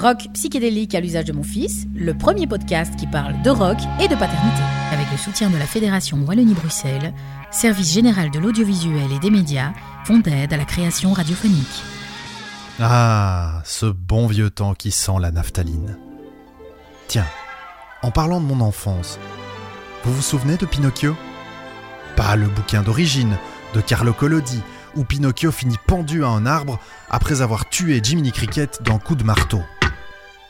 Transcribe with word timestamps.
Rock 0.00 0.28
psychédélique 0.32 0.94
à 0.94 1.00
l'usage 1.00 1.26
de 1.26 1.34
mon 1.34 1.42
fils, 1.42 1.86
le 1.94 2.16
premier 2.16 2.46
podcast 2.46 2.96
qui 2.96 3.06
parle 3.06 3.42
de 3.42 3.50
rock 3.50 3.76
et 4.00 4.08
de 4.08 4.14
paternité. 4.14 4.62
Avec 4.92 5.10
le 5.12 5.18
soutien 5.18 5.50
de 5.50 5.58
la 5.58 5.66
Fédération 5.66 6.16
Wallonie-Bruxelles, 6.26 7.12
Service 7.50 7.92
général 7.92 8.30
de 8.30 8.38
l'audiovisuel 8.38 9.12
et 9.12 9.18
des 9.18 9.28
médias, 9.28 9.74
font 10.06 10.22
aide 10.22 10.54
à 10.54 10.56
la 10.56 10.64
création 10.64 11.12
radiophonique. 11.12 11.82
Ah, 12.80 13.60
ce 13.66 13.84
bon 13.84 14.26
vieux 14.26 14.48
temps 14.48 14.72
qui 14.72 14.90
sent 14.90 15.18
la 15.20 15.32
naphtaline. 15.32 15.98
Tiens, 17.06 17.26
en 18.02 18.10
parlant 18.10 18.40
de 18.40 18.46
mon 18.46 18.62
enfance, 18.62 19.18
vous 20.04 20.14
vous 20.14 20.22
souvenez 20.22 20.56
de 20.56 20.64
Pinocchio? 20.64 21.14
Pas 22.16 22.36
le 22.36 22.46
bouquin 22.46 22.80
d'origine 22.80 23.36
de 23.74 23.82
Carlo 23.82 24.14
Collodi, 24.14 24.62
où 24.96 25.04
Pinocchio 25.04 25.52
finit 25.52 25.76
pendu 25.86 26.24
à 26.24 26.28
un 26.28 26.46
arbre 26.46 26.78
après 27.10 27.42
avoir 27.42 27.68
tué 27.68 28.00
Jiminy 28.02 28.32
Cricket 28.32 28.82
d'un 28.82 28.98
coup 28.98 29.14
de 29.14 29.24
marteau. 29.24 29.60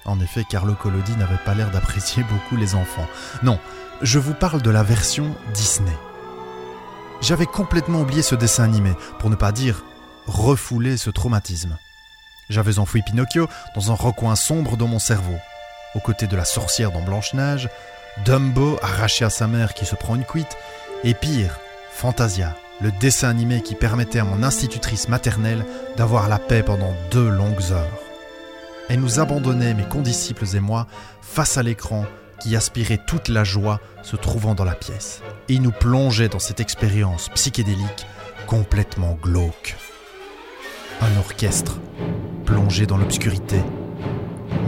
En 0.04 0.20
effet, 0.20 0.44
Carlo 0.48 0.74
Collodi 0.74 1.16
n'avait 1.16 1.36
pas 1.44 1.54
l'air 1.54 1.70
d'apprécier 1.70 2.22
beaucoup 2.24 2.56
les 2.56 2.74
enfants. 2.74 3.06
Non, 3.42 3.58
je 4.02 4.18
vous 4.18 4.34
parle 4.34 4.62
de 4.62 4.70
la 4.70 4.82
version 4.82 5.34
Disney. 5.54 5.96
J'avais 7.20 7.46
complètement 7.46 8.00
oublié 8.00 8.22
ce 8.22 8.34
dessin 8.34 8.64
animé, 8.64 8.92
pour 9.18 9.28
ne 9.28 9.36
pas 9.36 9.52
dire 9.52 9.84
refouler 10.26 10.96
ce 10.96 11.10
traumatisme. 11.10 11.76
J'avais 12.48 12.78
enfoui 12.78 13.02
Pinocchio 13.02 13.48
dans 13.74 13.92
un 13.92 13.94
recoin 13.94 14.36
sombre 14.36 14.76
de 14.76 14.84
mon 14.84 14.98
cerveau, 14.98 15.36
aux 15.94 16.00
côtés 16.00 16.26
de 16.26 16.36
la 16.36 16.44
sorcière 16.44 16.92
dans 16.92 17.02
Blanche-Neige, 17.02 17.68
Dumbo 18.24 18.78
arraché 18.82 19.24
à 19.24 19.30
sa 19.30 19.46
mère 19.46 19.74
qui 19.74 19.86
se 19.86 19.94
prend 19.94 20.14
une 20.14 20.24
cuite, 20.24 20.56
et 21.04 21.14
pire, 21.14 21.58
Fantasia, 21.92 22.56
le 22.80 22.90
dessin 22.90 23.28
animé 23.28 23.62
qui 23.62 23.74
permettait 23.74 24.20
à 24.20 24.24
mon 24.24 24.42
institutrice 24.42 25.08
maternelle 25.08 25.64
d'avoir 25.96 26.28
la 26.28 26.38
paix 26.38 26.62
pendant 26.62 26.94
deux 27.10 27.28
longues 27.28 27.72
heures. 27.72 28.09
Elle 28.90 28.98
nous 28.98 29.20
abandonnait, 29.20 29.72
mes 29.72 29.84
condisciples 29.84 30.56
et 30.56 30.58
moi, 30.58 30.88
face 31.22 31.56
à 31.56 31.62
l'écran 31.62 32.06
qui 32.40 32.56
aspirait 32.56 32.98
toute 33.06 33.28
la 33.28 33.44
joie 33.44 33.78
se 34.02 34.16
trouvant 34.16 34.56
dans 34.56 34.64
la 34.64 34.74
pièce, 34.74 35.22
et 35.48 35.60
nous 35.60 35.70
plongeait 35.70 36.28
dans 36.28 36.40
cette 36.40 36.58
expérience 36.58 37.28
psychédélique 37.28 38.06
complètement 38.48 39.16
glauque. 39.22 39.76
Un 41.00 41.16
orchestre, 41.20 41.78
plongé 42.44 42.84
dans 42.84 42.96
l'obscurité, 42.96 43.62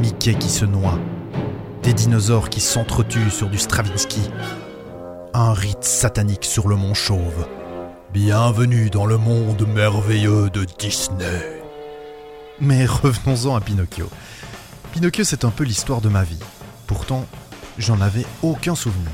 Mickey 0.00 0.34
qui 0.34 0.50
se 0.50 0.66
noie, 0.66 1.00
des 1.82 1.92
dinosaures 1.92 2.48
qui 2.48 2.60
s'entretuent 2.60 3.28
sur 3.28 3.48
du 3.48 3.58
Stravinsky, 3.58 4.30
un 5.34 5.52
rite 5.52 5.82
satanique 5.82 6.44
sur 6.44 6.68
le 6.68 6.76
mont 6.76 6.94
Chauve. 6.94 7.48
Bienvenue 8.12 8.88
dans 8.88 9.06
le 9.06 9.16
monde 9.16 9.66
merveilleux 9.66 10.48
de 10.48 10.64
Disney. 10.78 11.61
Mais 12.60 12.86
revenons-en 12.86 13.56
à 13.56 13.60
Pinocchio. 13.60 14.08
Pinocchio, 14.92 15.24
c'est 15.24 15.44
un 15.44 15.50
peu 15.50 15.64
l'histoire 15.64 16.00
de 16.00 16.08
ma 16.08 16.22
vie. 16.22 16.38
Pourtant, 16.86 17.24
j'en 17.78 18.00
avais 18.00 18.26
aucun 18.42 18.74
souvenir. 18.74 19.10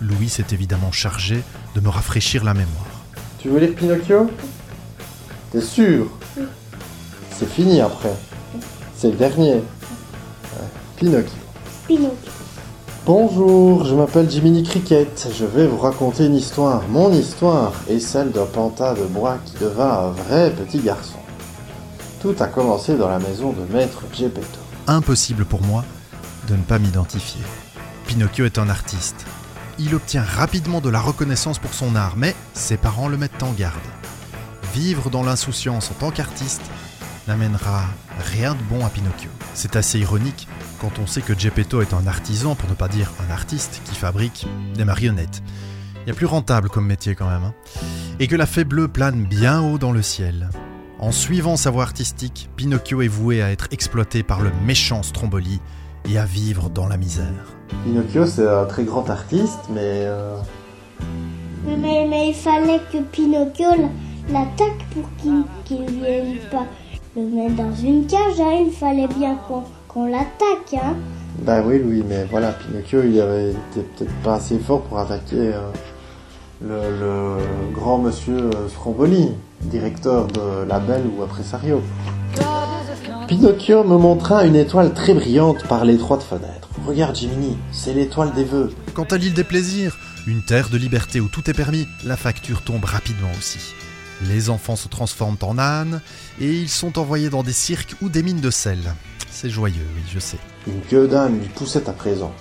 Louis 0.00 0.28
s'est 0.28 0.46
évidemment 0.52 0.92
chargé 0.92 1.42
de 1.74 1.80
me 1.80 1.88
rafraîchir 1.88 2.44
la 2.44 2.54
mémoire. 2.54 2.86
Tu 3.38 3.48
veux 3.48 3.58
lire 3.58 3.74
Pinocchio? 3.74 4.30
T'es 5.50 5.60
sûr? 5.60 6.06
C'est 7.30 7.48
fini 7.50 7.80
après. 7.80 8.14
C'est 8.96 9.10
le 9.10 9.16
dernier. 9.16 9.54
Ouais, 9.54 10.68
Pinocchio. 10.96 11.32
Pinocchio. 11.86 12.30
Bonjour, 13.04 13.84
je 13.84 13.94
m'appelle 13.94 14.30
Jiminy 14.30 14.62
Cricket. 14.62 15.28
Je 15.36 15.44
vais 15.44 15.66
vous 15.66 15.78
raconter 15.78 16.24
une 16.24 16.36
histoire, 16.36 16.82
mon 16.88 17.12
histoire, 17.12 17.72
et 17.88 18.00
celle 18.00 18.30
d'un 18.30 18.46
panta 18.46 18.94
de 18.94 19.04
bois 19.04 19.36
qui 19.44 19.54
devint 19.60 19.90
un 19.90 20.10
vrai 20.10 20.50
petit 20.52 20.78
garçon. 20.78 21.18
Tout 22.24 22.34
a 22.40 22.46
commencé 22.46 22.96
dans 22.96 23.10
la 23.10 23.18
maison 23.18 23.52
de 23.52 23.70
maître 23.70 24.00
Geppetto. 24.14 24.58
Impossible 24.86 25.44
pour 25.44 25.60
moi 25.60 25.84
de 26.48 26.56
ne 26.56 26.62
pas 26.62 26.78
m'identifier. 26.78 27.42
Pinocchio 28.06 28.46
est 28.46 28.56
un 28.56 28.70
artiste. 28.70 29.26
Il 29.78 29.94
obtient 29.94 30.22
rapidement 30.22 30.80
de 30.80 30.88
la 30.88 31.00
reconnaissance 31.00 31.58
pour 31.58 31.74
son 31.74 31.94
art, 31.94 32.14
mais 32.16 32.34
ses 32.54 32.78
parents 32.78 33.08
le 33.08 33.18
mettent 33.18 33.42
en 33.42 33.52
garde. 33.52 33.76
Vivre 34.72 35.10
dans 35.10 35.22
l'insouciance 35.22 35.90
en 35.90 35.94
tant 36.00 36.10
qu'artiste 36.10 36.62
n'amènera 37.28 37.82
rien 38.32 38.54
de 38.54 38.62
bon 38.70 38.86
à 38.86 38.88
Pinocchio. 38.88 39.28
C'est 39.52 39.76
assez 39.76 39.98
ironique 39.98 40.48
quand 40.80 40.98
on 40.98 41.06
sait 41.06 41.20
que 41.20 41.38
Geppetto 41.38 41.82
est 41.82 41.92
un 41.92 42.06
artisan, 42.06 42.54
pour 42.54 42.70
ne 42.70 42.74
pas 42.74 42.88
dire 42.88 43.12
un 43.28 43.30
artiste, 43.34 43.82
qui 43.84 43.94
fabrique 43.94 44.46
des 44.74 44.86
marionnettes. 44.86 45.42
Il 46.06 46.08
y 46.08 46.10
a 46.10 46.14
plus 46.14 46.24
rentable 46.24 46.70
comme 46.70 46.86
métier 46.86 47.14
quand 47.14 47.28
même. 47.28 47.44
hein. 47.44 47.54
Et 48.18 48.28
que 48.28 48.36
la 48.36 48.46
fée 48.46 48.64
bleue 48.64 48.88
plane 48.88 49.26
bien 49.26 49.60
haut 49.60 49.76
dans 49.76 49.92
le 49.92 50.00
ciel. 50.00 50.48
En 51.04 51.12
suivant 51.12 51.58
sa 51.58 51.70
voie 51.70 51.82
artistique, 51.82 52.48
Pinocchio 52.56 53.02
est 53.02 53.08
voué 53.08 53.42
à 53.42 53.50
être 53.50 53.68
exploité 53.72 54.22
par 54.22 54.40
le 54.40 54.50
méchant 54.64 55.02
Stromboli 55.02 55.60
et 56.10 56.16
à 56.16 56.24
vivre 56.24 56.70
dans 56.70 56.88
la 56.88 56.96
misère. 56.96 57.52
Pinocchio, 57.84 58.24
c'est 58.24 58.48
un 58.48 58.64
très 58.64 58.84
grand 58.84 59.10
artiste, 59.10 59.60
mais 59.68 60.06
euh, 60.06 60.34
Mais, 61.66 62.06
mais, 62.08 62.28
il 62.30 62.34
fallait 62.34 62.80
que 62.90 63.02
Pinocchio 63.02 63.68
l'attaque 64.30 64.86
pour 64.94 65.04
qu'il 65.18 65.42
qu'il 65.66 65.84
vienne 65.90 66.38
pas 66.50 66.64
le 67.14 67.22
mettre 67.26 67.56
dans 67.56 67.74
une 67.74 68.06
cage. 68.06 68.40
hein. 68.40 68.64
Il 68.66 68.72
fallait 68.72 69.08
bien 69.08 69.36
qu'on 69.46 69.64
qu'on 69.88 70.06
l'attaque. 70.06 70.72
Hein. 70.72 70.96
Bah 71.40 71.60
oui, 71.66 71.82
oui, 71.84 72.02
mais 72.08 72.24
voilà, 72.30 72.52
Pinocchio, 72.52 73.02
il 73.02 73.20
avait 73.20 73.50
été 73.50 73.82
peut-être 73.94 74.14
pas 74.22 74.36
assez 74.36 74.58
fort 74.58 74.80
pour 74.84 74.98
attaquer 74.98 75.52
euh, 75.52 75.68
le, 76.60 76.90
le 76.98 77.72
grand 77.72 77.98
monsieur 77.98 78.50
euh, 78.54 78.68
Stromboli, 78.68 79.30
directeur 79.62 80.26
de 80.28 80.64
label 80.64 81.02
ou 81.06 81.22
impresario. 81.22 81.82
Pinocchio 83.28 83.84
me 83.84 83.96
montra 83.96 84.44
une 84.44 84.56
étoile 84.56 84.92
très 84.92 85.14
brillante 85.14 85.66
par 85.66 85.84
l'étroite 85.84 86.22
fenêtre. 86.22 86.68
Regarde 86.86 87.16
Jiminy, 87.16 87.56
c'est 87.72 87.94
l'étoile 87.94 88.32
des 88.34 88.44
vœux. 88.44 88.70
Quant 88.92 89.04
à 89.04 89.16
l'île 89.16 89.32
des 89.32 89.44
plaisirs, 89.44 89.96
une 90.26 90.42
terre 90.42 90.68
de 90.68 90.76
liberté 90.76 91.20
où 91.20 91.28
tout 91.28 91.48
est 91.48 91.54
permis, 91.54 91.88
la 92.04 92.16
facture 92.16 92.62
tombe 92.62 92.84
rapidement 92.84 93.30
aussi. 93.38 93.74
Les 94.28 94.50
enfants 94.50 94.76
se 94.76 94.88
transforment 94.88 95.38
en 95.42 95.58
ânes 95.58 96.00
et 96.40 96.50
ils 96.50 96.68
sont 96.68 96.98
envoyés 96.98 97.30
dans 97.30 97.42
des 97.42 97.52
cirques 97.52 97.94
ou 98.02 98.08
des 98.08 98.22
mines 98.22 98.40
de 98.40 98.50
sel. 98.50 98.78
C'est 99.30 99.50
joyeux, 99.50 99.86
oui, 99.96 100.02
je 100.12 100.18
sais. 100.18 100.38
Une 100.66 100.80
queue 100.82 101.08
d'âne 101.08 101.40
lui 101.40 101.48
poussait 101.48 101.88
à 101.88 101.92
présent. 101.92 102.32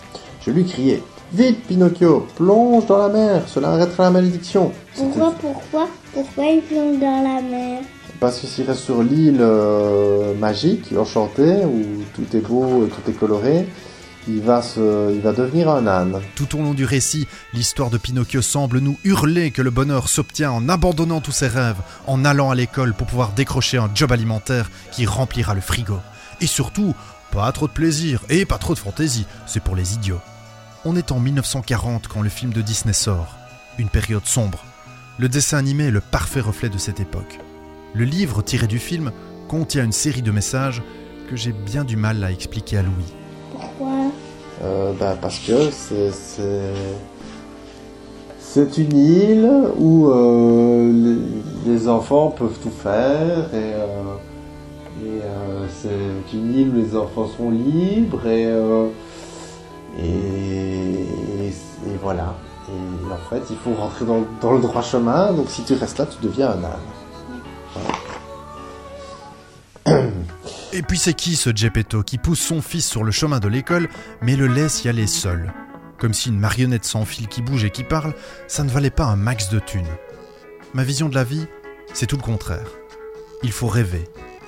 Je 0.46 0.52
lui 0.52 0.66
criai 0.66 1.02
Vite, 1.34 1.66
Pinocchio, 1.66 2.28
plonge 2.36 2.86
dans 2.86 3.00
la 3.00 3.10
mer, 3.10 3.44
cela 3.48 3.72
arrêtera 3.72 4.04
la 4.04 4.12
malédiction. 4.12 4.72
Pourquoi, 4.96 5.34
pourquoi, 5.42 5.88
pourquoi 6.14 6.46
il 6.46 6.62
plonge 6.62 7.00
dans 7.00 7.24
la 7.24 7.42
mer 7.42 7.82
Parce 8.20 8.40
que 8.40 8.46
s'il 8.46 8.68
reste 8.68 8.82
sur 8.82 9.02
l'île 9.02 9.40
euh, 9.40 10.36
magique, 10.36 10.94
enchantée, 10.96 11.66
où 11.66 12.04
tout 12.14 12.38
est 12.38 12.42
beau, 12.42 12.86
et 12.86 12.90
tout 12.90 13.10
est 13.10 13.14
coloré, 13.14 13.68
il 14.28 14.42
va, 14.42 14.62
se, 14.62 15.12
il 15.12 15.22
va 15.22 15.34
devenir 15.34 15.70
un 15.70 15.88
âne. 15.88 16.22
Tout 16.36 16.56
au 16.56 16.62
long 16.62 16.76
du 16.76 16.86
récit, 16.86 17.28
l'histoire 17.52 17.90
de 17.90 17.98
Pinocchio 17.98 18.44
semble 18.44 18.78
nous 18.78 19.00
hurler 19.04 19.50
que 19.50 19.64
le 19.64 19.72
bonheur 19.72 20.10
s'obtient 20.10 20.52
en 20.52 20.70
abandonnant 20.70 21.20
tous 21.20 21.32
ses 21.32 21.48
rêves, 21.48 21.82
en 22.06 22.26
allant 22.26 22.52
à 22.52 22.56
l'école 22.56 22.94
pour 22.94 23.08
pouvoir 23.08 23.32
décrocher 23.32 23.80
un 23.80 23.90
job 23.96 24.12
alimentaire 24.12 24.70
qui 24.92 25.08
remplira 25.08 25.56
le 25.56 25.62
frigo. 25.62 25.98
Et 26.42 26.48
surtout, 26.48 26.94
pas 27.32 27.52
trop 27.52 27.68
de 27.68 27.74
plaisir 27.74 28.22
et 28.30 28.46
pas 28.46 28.60
trop 28.60 28.76
de 28.76 28.80
fantaisie, 28.80 29.26
c'est 29.48 29.64
pour 29.64 29.76
les 29.76 29.96
idiots. 29.96 30.22
On 30.86 30.98
est 30.98 31.14
en 31.14 31.20
1940 31.22 32.10
quand 32.10 32.22
le 32.22 32.28
film 32.28 32.52
de 32.52 32.62
Disney 32.62 32.92
sort, 32.92 33.38
une 33.80 33.88
période 33.88 34.26
sombre. 34.26 34.66
Le 35.18 35.30
dessin 35.30 35.58
animé 35.58 35.86
est 35.86 35.92
le 35.92 36.02
parfait 36.02 36.42
reflet 36.42 36.68
de 36.68 36.78
cette 36.78 37.00
époque. 37.00 37.40
Le 37.94 38.04
livre 38.04 38.42
tiré 38.42 38.68
du 38.68 38.80
film 38.80 39.14
contient 39.48 39.86
une 39.86 39.94
série 39.94 40.22
de 40.22 40.32
messages 40.32 40.84
que 41.30 41.38
j'ai 41.38 41.54
bien 41.54 41.86
du 41.86 41.96
mal 41.96 42.22
à 42.22 42.32
expliquer 42.32 42.80
à 42.80 42.82
Louis. 42.82 43.14
Pourquoi? 43.54 44.12
Euh, 44.62 44.92
bah, 45.00 45.16
parce 45.22 45.40
que 45.40 45.70
c'est, 45.72 46.12
une 48.78 48.98
île 48.98 49.50
où 49.78 50.10
euh, 50.10 50.92
les, 50.92 51.72
les 51.72 51.88
enfants 51.88 52.28
peuvent 52.30 52.60
tout 52.62 52.72
faire 52.72 53.50
et, 53.54 53.74
euh, 53.74 54.16
et 55.02 55.22
euh, 55.24 55.66
c'est 55.70 56.36
une 56.36 56.54
île 56.54 56.70
où 56.76 56.76
les 56.76 56.98
enfants 56.98 57.30
sont 57.38 57.52
libres 57.52 58.28
et, 58.28 58.48
euh, 58.48 58.90
et, 60.00 61.52
voilà. 62.02 62.36
Et 62.70 63.12
en 63.12 63.30
fait, 63.30 63.44
il 63.50 63.58
faut 63.58 63.74
rentrer 63.74 64.06
dans, 64.06 64.26
dans 64.42 64.54
le 64.54 64.62
droit 64.62 64.82
chemin, 64.82 65.34
donc 65.34 65.50
si 65.50 65.64
tu 65.64 65.74
restes 65.74 65.98
là, 65.98 66.06
tu 66.06 66.18
deviens 66.26 66.52
un 66.52 66.64
âne. 66.64 66.80
Et 70.72 70.82
puis 70.82 70.98
c'est 70.98 71.14
qui 71.14 71.36
ce 71.36 71.56
Geppetto 71.56 72.02
qui 72.02 72.18
pousse 72.18 72.40
son 72.40 72.62
fils 72.62 72.88
sur 72.88 73.04
le 73.04 73.12
chemin 73.12 73.40
de 73.40 73.48
l'école 73.48 73.90
mais 74.22 74.36
le 74.36 74.48
laisse 74.48 74.84
y 74.84 74.90
aller 74.90 75.06
seul? 75.06 75.54
Comme 76.00 76.14
si 76.14 76.30
une 76.30 76.40
marionnette 76.40 76.86
sans 76.86 77.06
fil 77.06 77.28
qui 77.28 77.42
bouge 77.42 77.64
et 77.64 77.70
qui 77.70 77.84
parle, 77.84 78.16
ça 78.48 78.64
ne 78.64 78.70
valait 78.70 78.90
pas 78.90 79.06
un 79.06 79.16
max 79.16 79.50
de 79.50 79.60
thunes. 79.60 79.86
Ma 80.74 80.84
vision 80.84 81.10
de 81.10 81.16
la 81.16 81.24
vie, 81.24 81.46
c'est 81.94 82.08
tout 82.08 82.18
le 82.18 82.24
contraire. 82.24 82.66
Il 83.44 83.52
faut 83.52 83.68
rêver, 83.68 84.06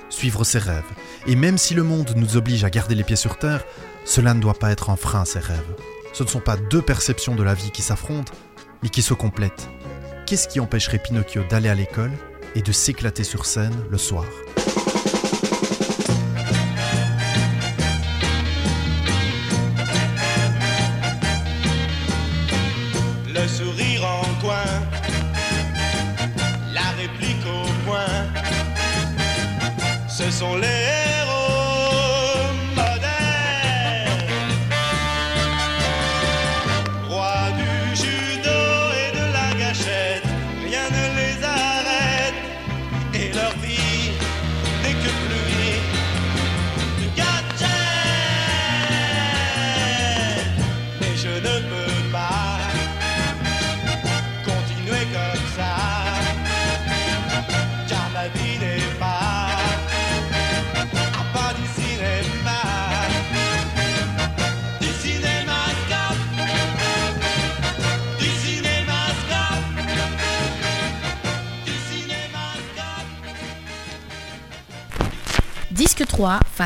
suivre 0.08 0.42
ses 0.42 0.58
rêves. 0.58 0.82
Et 1.26 1.36
même 1.36 1.58
si 1.58 1.74
le 1.74 1.84
monde 1.84 2.12
nous 2.16 2.36
oblige 2.36 2.64
à 2.64 2.70
garder 2.70 2.94
les 2.94 3.04
pieds 3.04 3.16
sur 3.16 3.38
terre, 3.38 3.64
cela 4.06 4.32
ne 4.32 4.40
doit 4.40 4.54
pas 4.54 4.70
être 4.70 4.88
un 4.88 4.96
frein 4.96 5.22
à 5.22 5.24
ses 5.26 5.40
rêves. 5.40 5.74
Ce 6.14 6.22
ne 6.22 6.28
sont 6.28 6.40
pas 6.40 6.56
deux 6.56 6.80
perceptions 6.80 7.34
de 7.34 7.42
la 7.42 7.52
vie 7.52 7.72
qui 7.72 7.82
s'affrontent, 7.82 8.32
mais 8.82 8.88
qui 8.88 9.02
se 9.02 9.12
complètent. 9.12 9.68
Qu'est-ce 10.26 10.48
qui 10.48 10.60
empêcherait 10.60 10.98
Pinocchio 10.98 11.42
d'aller 11.50 11.68
à 11.68 11.74
l'école 11.74 12.12
et 12.54 12.62
de 12.62 12.72
s'éclater 12.72 13.24
sur 13.24 13.44
scène 13.44 13.74
le 13.90 13.98
soir? 13.98 14.24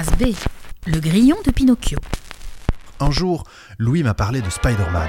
3, 0.00 0.04
phase 0.04 0.16
B. 0.18 0.34
Le 0.86 0.98
grillon 1.00 1.36
de 1.44 1.50
Pinocchio. 1.50 1.98
Un 3.00 3.10
jour, 3.10 3.44
Louis 3.78 4.02
m'a 4.02 4.14
parlé 4.14 4.40
de 4.40 4.48
Spider-Man. 4.50 5.08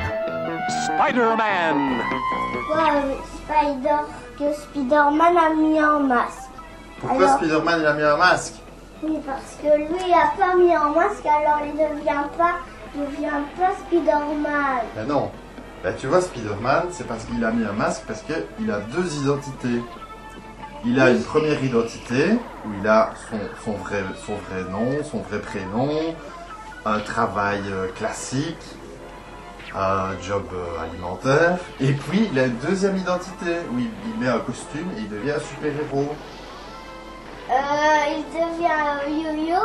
Spider-Man 0.86 2.02
Pourquoi 2.68 2.92
Spider, 3.36 3.98
que 4.38 4.54
Spider-Man 4.54 5.38
a 5.38 5.54
mis 5.56 5.80
un 5.80 6.00
masque? 6.00 6.50
Pourquoi 7.00 7.26
Alors- 7.26 7.38
Spider-Man 7.38 7.80
il 7.82 7.86
a 7.86 7.94
mis 7.94 8.04
un 8.04 8.18
masque? 8.18 8.54
Oui, 9.04 9.18
parce 9.26 9.58
que 9.62 9.78
lui 9.78 9.98
il 10.08 10.14
a 10.14 10.34
pas 10.38 10.56
mis 10.56 10.74
un 10.74 10.90
masque, 10.90 11.26
alors 11.26 11.62
il 11.66 11.72
devient 11.74 12.28
pas, 12.38 12.56
devient 12.96 13.44
pas 13.58 13.72
Spider-Man. 13.88 14.82
Ben 14.96 15.08
non. 15.08 15.32
Ben 15.84 15.96
tu 15.98 16.08
vois, 16.08 16.22
Spider-Man, 16.22 16.84
c'est 16.92 17.08
parce 17.08 17.26
qu'il 17.26 17.44
a 17.44 17.52
mis 17.52 17.66
un 17.66 17.74
masque, 17.74 18.04
parce 18.08 18.22
qu'il 18.22 18.72
a 18.72 18.80
deux 18.80 19.16
identités. 19.16 19.82
Il 20.84 21.00
a 21.00 21.12
une 21.12 21.22
première 21.22 21.64
identité, 21.64 22.40
où 22.66 22.70
il 22.82 22.88
a 22.88 23.14
son, 23.64 23.74
vrai, 23.74 24.04
nom, 24.72 25.04
son 25.04 25.20
vrai 25.20 25.40
prénom, 25.40 26.16
un 26.86 27.00
travail 27.00 27.62
euh, 27.70 27.88
classique, 27.90 28.58
un 29.76 30.20
job 30.24 30.44
euh, 30.54 30.84
alimentaire, 30.84 31.60
et 31.80 31.94
puis 31.94 32.28
il 32.32 32.40
a 32.40 32.46
une 32.46 32.58
deuxième 32.58 32.98
identité, 32.98 33.58
où 33.72 33.78
il, 33.78 33.90
il 34.08 34.20
met 34.20 34.30
un 34.30 34.40
costume 34.40 34.90
et 34.98 35.02
il 35.02 35.10
devient 35.10 35.32
un 35.32 35.40
super-héros. 35.40 36.16
Euh, 37.52 38.18
il 38.18 38.24
devient 38.34 38.72
un 38.72 39.08
yo-yo. 39.08 39.60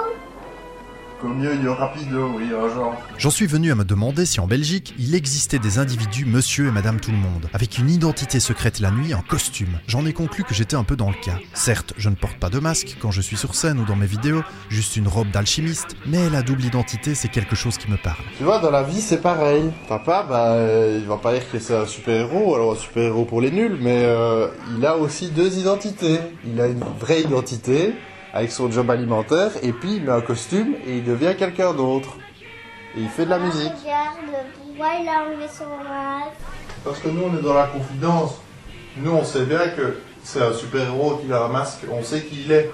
Comme 1.21 1.43
Yo-Yo 1.43 1.75
Rapido, 1.75 2.29
oui, 2.37 2.45
un 2.53 2.69
genre. 2.75 2.95
J'en 3.17 3.31
suis 3.31 3.47
venu 3.47 3.73
à 3.73 3.75
me 3.75 3.85
demander 3.85 4.27
si 4.27 4.39
en 4.39 4.47
Belgique, 4.47 4.95
il 4.99 5.15
existait 5.15 5.59
des 5.59 5.79
individus 5.79 6.27
monsieur 6.27 6.67
et 6.67 6.71
madame 6.71 7.01
tout 7.01 7.11
le 7.11 7.17
monde, 7.17 7.49
avec 7.55 7.79
une 7.79 7.89
identité 7.89 8.39
secrète 8.39 8.81
la 8.81 8.91
nuit 8.91 9.15
en 9.15 9.23
costume. 9.23 9.79
J'en 9.87 10.05
ai 10.05 10.13
conclu 10.13 10.45
que 10.45 10.53
j'étais 10.53 10.77
un 10.77 10.85
peu 10.85 10.95
dans 10.95 11.09
le 11.09 11.15
cas. 11.15 11.39
Certes, 11.55 11.95
je 11.97 12.11
ne 12.11 12.17
porte 12.17 12.39
pas 12.39 12.51
de 12.51 12.59
masque 12.59 12.99
quand 13.01 13.13
je 13.13 13.23
suis 13.23 13.39
sur 13.39 13.55
scène 13.55 13.79
ou 13.79 13.87
dans 13.87 13.97
mes 13.97 14.07
vidéos, 14.07 14.43
juste 14.69 14.97
une 14.97 15.09
robe 15.09 15.31
d'alchimiste, 15.31 15.97
mais 16.05 16.29
la 16.29 16.43
double 16.43 16.65
identité, 16.65 17.15
c'est 17.15 17.29
quelque 17.29 17.57
chose 17.57 17.79
qui 17.79 17.91
me 17.91 17.97
parle. 17.97 18.23
Tu 18.37 18.45
vois, 18.45 18.59
dans 18.59 18.71
la 18.71 18.83
vie, 18.83 19.01
c'est 19.01 19.23
pareil. 19.23 19.71
Papa, 19.89 20.27
bah, 20.29 20.53
euh, 20.53 20.99
il 21.01 21.07
va 21.07 21.17
pas 21.17 21.33
dire 21.33 21.51
que 21.51 21.59
c'est 21.59 21.77
un 21.77 21.87
super-héros, 21.87 22.55
alors 22.55 22.73
un 22.73 22.77
super-héros 22.77 23.25
pour 23.25 23.41
les 23.41 23.51
nuls, 23.51 23.79
mais 23.81 24.03
euh, 24.05 24.49
il 24.77 24.85
a 24.85 24.99
aussi 24.99 25.31
deux 25.31 25.57
identités. 25.59 26.19
Il 26.47 26.61
a 26.61 26.67
une 26.67 26.85
vraie 27.01 27.23
identité, 27.23 27.95
avec 28.37 28.53
son 28.53 28.71
job 28.71 28.91
alimentaire, 28.91 29.51
et 29.63 29.73
puis 29.73 29.97
il 29.97 30.03
met 30.05 30.13
un 30.13 30.21
costume 30.21 30.75
et 30.87 30.99
il 30.99 31.05
devient 31.05 31.35
quelqu'un 31.39 31.73
d'autre. 31.73 32.17
Et 32.97 33.01
il 33.01 33.09
fait 33.09 33.25
de 33.25 33.31
la 33.31 33.39
musique. 33.39 33.73
Regarde, 33.83 34.47
pourquoi 34.63 34.89
il 35.01 35.09
a 35.09 35.23
enlevé 35.25 35.49
son 35.49 35.69
masque 35.69 36.37
Parce 36.85 36.99
que 36.99 37.09
nous, 37.09 37.23
on 37.25 37.37
est 37.39 37.43
dans 37.43 37.55
la 37.55 37.67
confidence. 37.67 38.35
Nous, 38.99 39.11
on 39.11 39.25
sait 39.25 39.45
bien 39.45 39.69
que 39.69 39.99
c'est 40.23 40.43
un 40.43 40.53
super-héros 40.53 41.17
qui 41.17 41.33
a 41.33 41.45
un 41.45 41.49
masque, 41.49 41.81
on 41.91 42.03
sait 42.03 42.23
qui 42.23 42.43
il 42.45 42.53
est. 42.53 42.71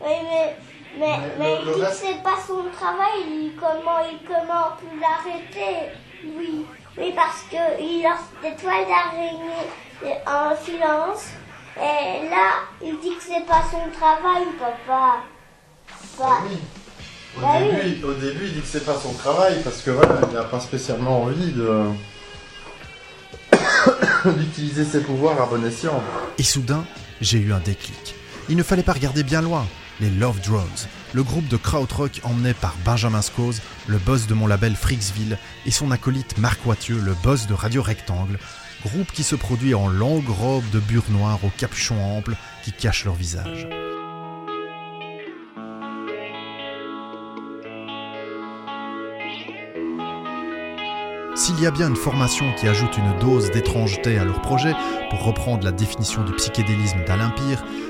Oui, 0.00 0.10
mais, 0.30 0.56
mais, 0.98 1.06
Mais 1.06 1.18
mais 1.38 1.58
le- 1.60 1.64
le 1.64 1.70
il 1.70 1.74
dit 1.74 1.80
que 1.80 1.84
reste- 1.86 2.04
c'est 2.06 2.22
pas 2.22 2.36
son 2.46 2.64
travail, 2.76 3.18
il, 3.28 3.52
comment 3.58 3.98
il 4.10 4.18
comment 4.26 4.68
on 4.68 4.80
peut 4.80 5.00
l'arrêter 5.00 5.92
Oui, 6.24 6.64
oui, 6.96 7.12
parce 7.14 7.42
que 7.50 7.80
il 7.80 8.02
lance 8.02 8.26
des 8.42 8.54
toiles 8.60 8.86
d'araignée 8.86 10.18
en 10.26 10.54
silence, 10.64 11.30
et 11.80 12.28
là, 12.28 12.50
il 12.82 12.98
dit 13.00 13.14
que 13.16 13.22
c'est 13.22 13.46
pas 13.46 13.62
son 13.70 13.90
travail, 13.98 14.44
papa. 14.58 15.16
Bah, 16.18 16.40
Oui. 16.48 16.56
Au, 17.36 17.40
Bah 17.40 17.48
oui. 17.60 17.90
début, 17.90 18.04
au 18.04 18.14
début, 18.14 18.44
il 18.46 18.54
dit 18.54 18.60
que 18.60 18.66
c'est 18.66 18.84
pas 18.84 18.98
son 18.98 19.12
travail 19.12 19.60
parce 19.62 19.82
que 19.82 19.90
voilà, 19.90 20.20
il 20.28 20.34
n'a 20.34 20.44
pas 20.44 20.60
spécialement 20.60 21.22
envie 21.22 21.52
de 21.52 21.84
d'utiliser 24.24 24.84
ses 24.84 25.00
pouvoirs 25.02 25.40
à 25.40 25.46
bon 25.46 25.64
escient. 25.64 26.02
Et 26.38 26.42
soudain, 26.42 26.84
j'ai 27.20 27.38
eu 27.38 27.52
un 27.52 27.60
déclic. 27.60 28.14
Il 28.48 28.56
ne 28.56 28.62
fallait 28.62 28.82
pas 28.82 28.92
regarder 28.94 29.22
bien 29.22 29.42
loin. 29.42 29.66
Les 30.00 30.10
Love 30.10 30.40
Drones, 30.40 30.86
le 31.12 31.22
groupe 31.24 31.48
de 31.48 31.56
krautrock 31.56 32.20
emmené 32.22 32.54
par 32.54 32.74
Benjamin 32.84 33.20
Scose, 33.20 33.60
le 33.88 33.98
boss 33.98 34.28
de 34.28 34.34
mon 34.34 34.46
label 34.46 34.76
Frixville, 34.76 35.38
et 35.66 35.72
son 35.72 35.90
acolyte 35.90 36.38
Marc 36.38 36.64
Wathieu, 36.64 36.98
le 37.00 37.14
boss 37.24 37.48
de 37.48 37.54
Radio 37.54 37.82
Rectangle, 37.82 38.38
groupe 38.84 39.12
qui 39.12 39.22
se 39.22 39.34
produit 39.34 39.74
en 39.74 39.88
longue 39.88 40.28
robe 40.28 40.68
de 40.70 40.80
bure 40.80 41.10
noire 41.10 41.38
au 41.44 41.50
capuchon 41.56 42.00
ample 42.00 42.36
qui 42.62 42.72
cache 42.72 43.04
leur 43.04 43.14
visage. 43.14 43.68
S'il 51.34 51.60
y 51.60 51.66
a 51.66 51.70
bien 51.70 51.88
une 51.88 51.96
formation 51.96 52.52
qui 52.54 52.66
ajoute 52.66 52.96
une 52.96 53.16
dose 53.20 53.52
d'étrangeté 53.52 54.18
à 54.18 54.24
leur 54.24 54.42
projet, 54.42 54.74
pour 55.08 55.22
reprendre 55.22 55.64
la 55.64 55.70
définition 55.70 56.24
du 56.24 56.32
psychédélisme 56.32 57.04
d'Alain 57.06 57.32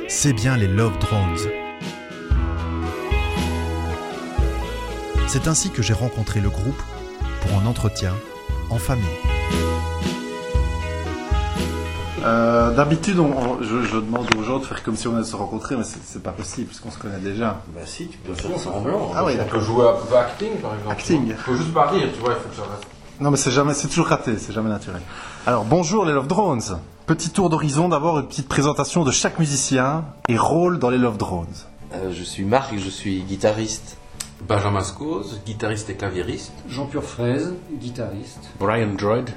c'est 0.06 0.34
bien 0.34 0.56
les 0.56 0.68
Love 0.68 0.98
Drones. 0.98 1.50
C'est 5.26 5.48
ainsi 5.48 5.70
que 5.70 5.82
j'ai 5.82 5.94
rencontré 5.94 6.40
le 6.40 6.50
groupe 6.50 6.82
pour 7.40 7.58
un 7.58 7.66
entretien 7.66 8.14
en 8.70 8.78
famille. 8.78 9.06
Euh, 12.28 12.74
D'habitude, 12.74 13.16
je, 13.62 13.82
je 13.82 13.96
demande 13.96 14.26
aux 14.38 14.42
gens 14.42 14.58
de 14.58 14.64
faire 14.64 14.82
comme 14.82 14.96
si 14.96 15.08
on 15.08 15.16
allait 15.16 15.24
se 15.24 15.34
rencontrer, 15.36 15.76
mais 15.76 15.84
c'est 15.84 16.22
pas 16.22 16.30
possible 16.32 16.66
puisqu'on 16.68 16.90
se 16.90 16.98
connaît 16.98 17.18
déjà. 17.18 17.62
Bah 17.74 17.80
si, 17.86 18.08
tu 18.08 18.18
peux 18.18 18.34
faire 18.34 18.58
semblant. 18.58 19.10
Ah 19.16 19.24
oui, 19.24 19.32
On 19.40 19.44
peut 19.48 19.60
jouer 19.60 19.86
un 19.88 19.94
peu 20.06 20.16
à 20.16 20.20
acting 20.20 20.56
par 20.60 20.74
exemple. 20.74 20.92
Acting. 20.92 21.34
Faut 21.36 21.54
juste 21.56 21.72
pas 21.72 21.86
rire, 21.88 22.08
tu 22.14 22.20
vois, 22.20 22.34
il 22.34 22.42
faut 22.42 22.48
que 22.50 22.56
ça 22.56 22.62
reste. 22.62 22.86
Non, 23.20 23.30
mais 23.30 23.36
c'est 23.36 23.50
jamais, 23.50 23.74
c'est 23.74 23.88
toujours 23.88 24.06
raté, 24.06 24.36
c'est 24.38 24.52
jamais 24.52 24.68
naturel. 24.68 25.00
Alors, 25.46 25.64
bonjour 25.64 26.04
les 26.04 26.12
Love 26.12 26.28
Drones. 26.28 26.78
Petit 27.06 27.30
tour 27.30 27.48
d'horizon, 27.50 27.88
d'abord 27.88 28.18
une 28.20 28.26
petite 28.28 28.48
présentation 28.48 29.02
de 29.04 29.10
chaque 29.10 29.38
musicien 29.38 30.04
et 30.28 30.36
rôle 30.36 30.78
dans 30.78 30.90
les 30.90 30.98
Love 30.98 31.16
Drones. 31.16 31.46
Euh, 31.94 32.12
je 32.12 32.22
suis 32.22 32.44
Marc, 32.44 32.74
je 32.78 32.90
suis 32.90 33.22
guitariste. 33.22 33.96
Benjamin 34.46 34.82
Scose, 34.82 35.40
guitariste 35.46 35.90
et 35.90 35.94
claviériste. 35.94 36.52
Jean-Pierre 36.68 37.02
Fraise, 37.02 37.54
guitariste. 37.80 38.50
Brian 38.60 38.92
Droid, 38.96 39.30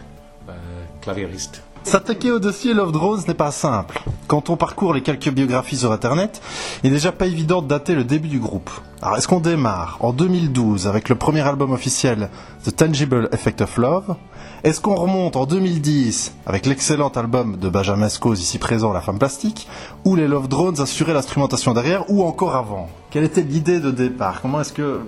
euh, 0.48 0.54
claviériste. 1.02 1.64
S'attaquer 1.84 2.32
au 2.32 2.40
dossier 2.40 2.74
Love 2.74 2.92
Drones 2.92 3.22
n'est 3.28 3.34
pas 3.34 3.52
simple. 3.52 4.02
Quand 4.28 4.50
on 4.50 4.56
parcourt 4.56 4.94
les 4.94 5.02
quelques 5.02 5.30
biographies 5.30 5.78
sur 5.78 5.92
internet, 5.92 6.42
il 6.84 6.90
n'est 6.90 6.96
déjà 6.96 7.12
pas 7.12 7.26
évident 7.26 7.62
de 7.62 7.68
dater 7.68 7.96
le 7.96 8.04
début 8.04 8.30
du 8.30 8.40
groupe. 8.40 8.70
Alors 9.02 9.18
est-ce 9.18 9.28
qu'on 9.28 9.40
démarre 9.40 9.98
en 10.00 10.14
2012 10.14 10.88
avec 10.88 11.10
le 11.10 11.16
premier 11.16 11.42
album 11.42 11.72
officiel 11.72 12.30
The 12.64 12.76
Tangible 12.76 13.30
Effect 13.34 13.62
of 13.62 13.78
Love? 13.78 14.16
Est-ce 14.64 14.80
qu'on 14.80 14.96
remonte 14.96 15.36
en 15.36 15.46
2010 15.48 16.36
avec 16.46 16.68
l'excellent 16.68 17.10
album 17.10 17.58
de 17.58 17.68
Benjamin 17.68 18.10
Scose 18.10 18.42
ici 18.42 18.60
présent 18.60 18.94
La 18.94 19.02
Femme 19.02 19.18
Plastique 19.18 19.68
Où 20.06 20.16
les 20.16 20.28
Love 20.28 20.48
Drones 20.48 20.80
assuraient 20.80 21.14
l'instrumentation 21.14 21.74
derrière 21.74 22.10
ou 22.12 22.24
encore 22.24 22.56
avant? 22.56 22.90
Quelle 23.10 23.24
était 23.24 23.42
l'idée 23.42 23.80
de 23.80 23.90
départ? 23.90 24.42
Comment 24.42 24.62
est-ce 24.62 24.72
que 24.74 25.02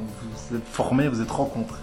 vous 0.49 0.57
êtes 0.57 0.67
formés, 0.69 1.07
vous 1.07 1.21
êtes 1.21 1.31
rencontrés? 1.31 1.82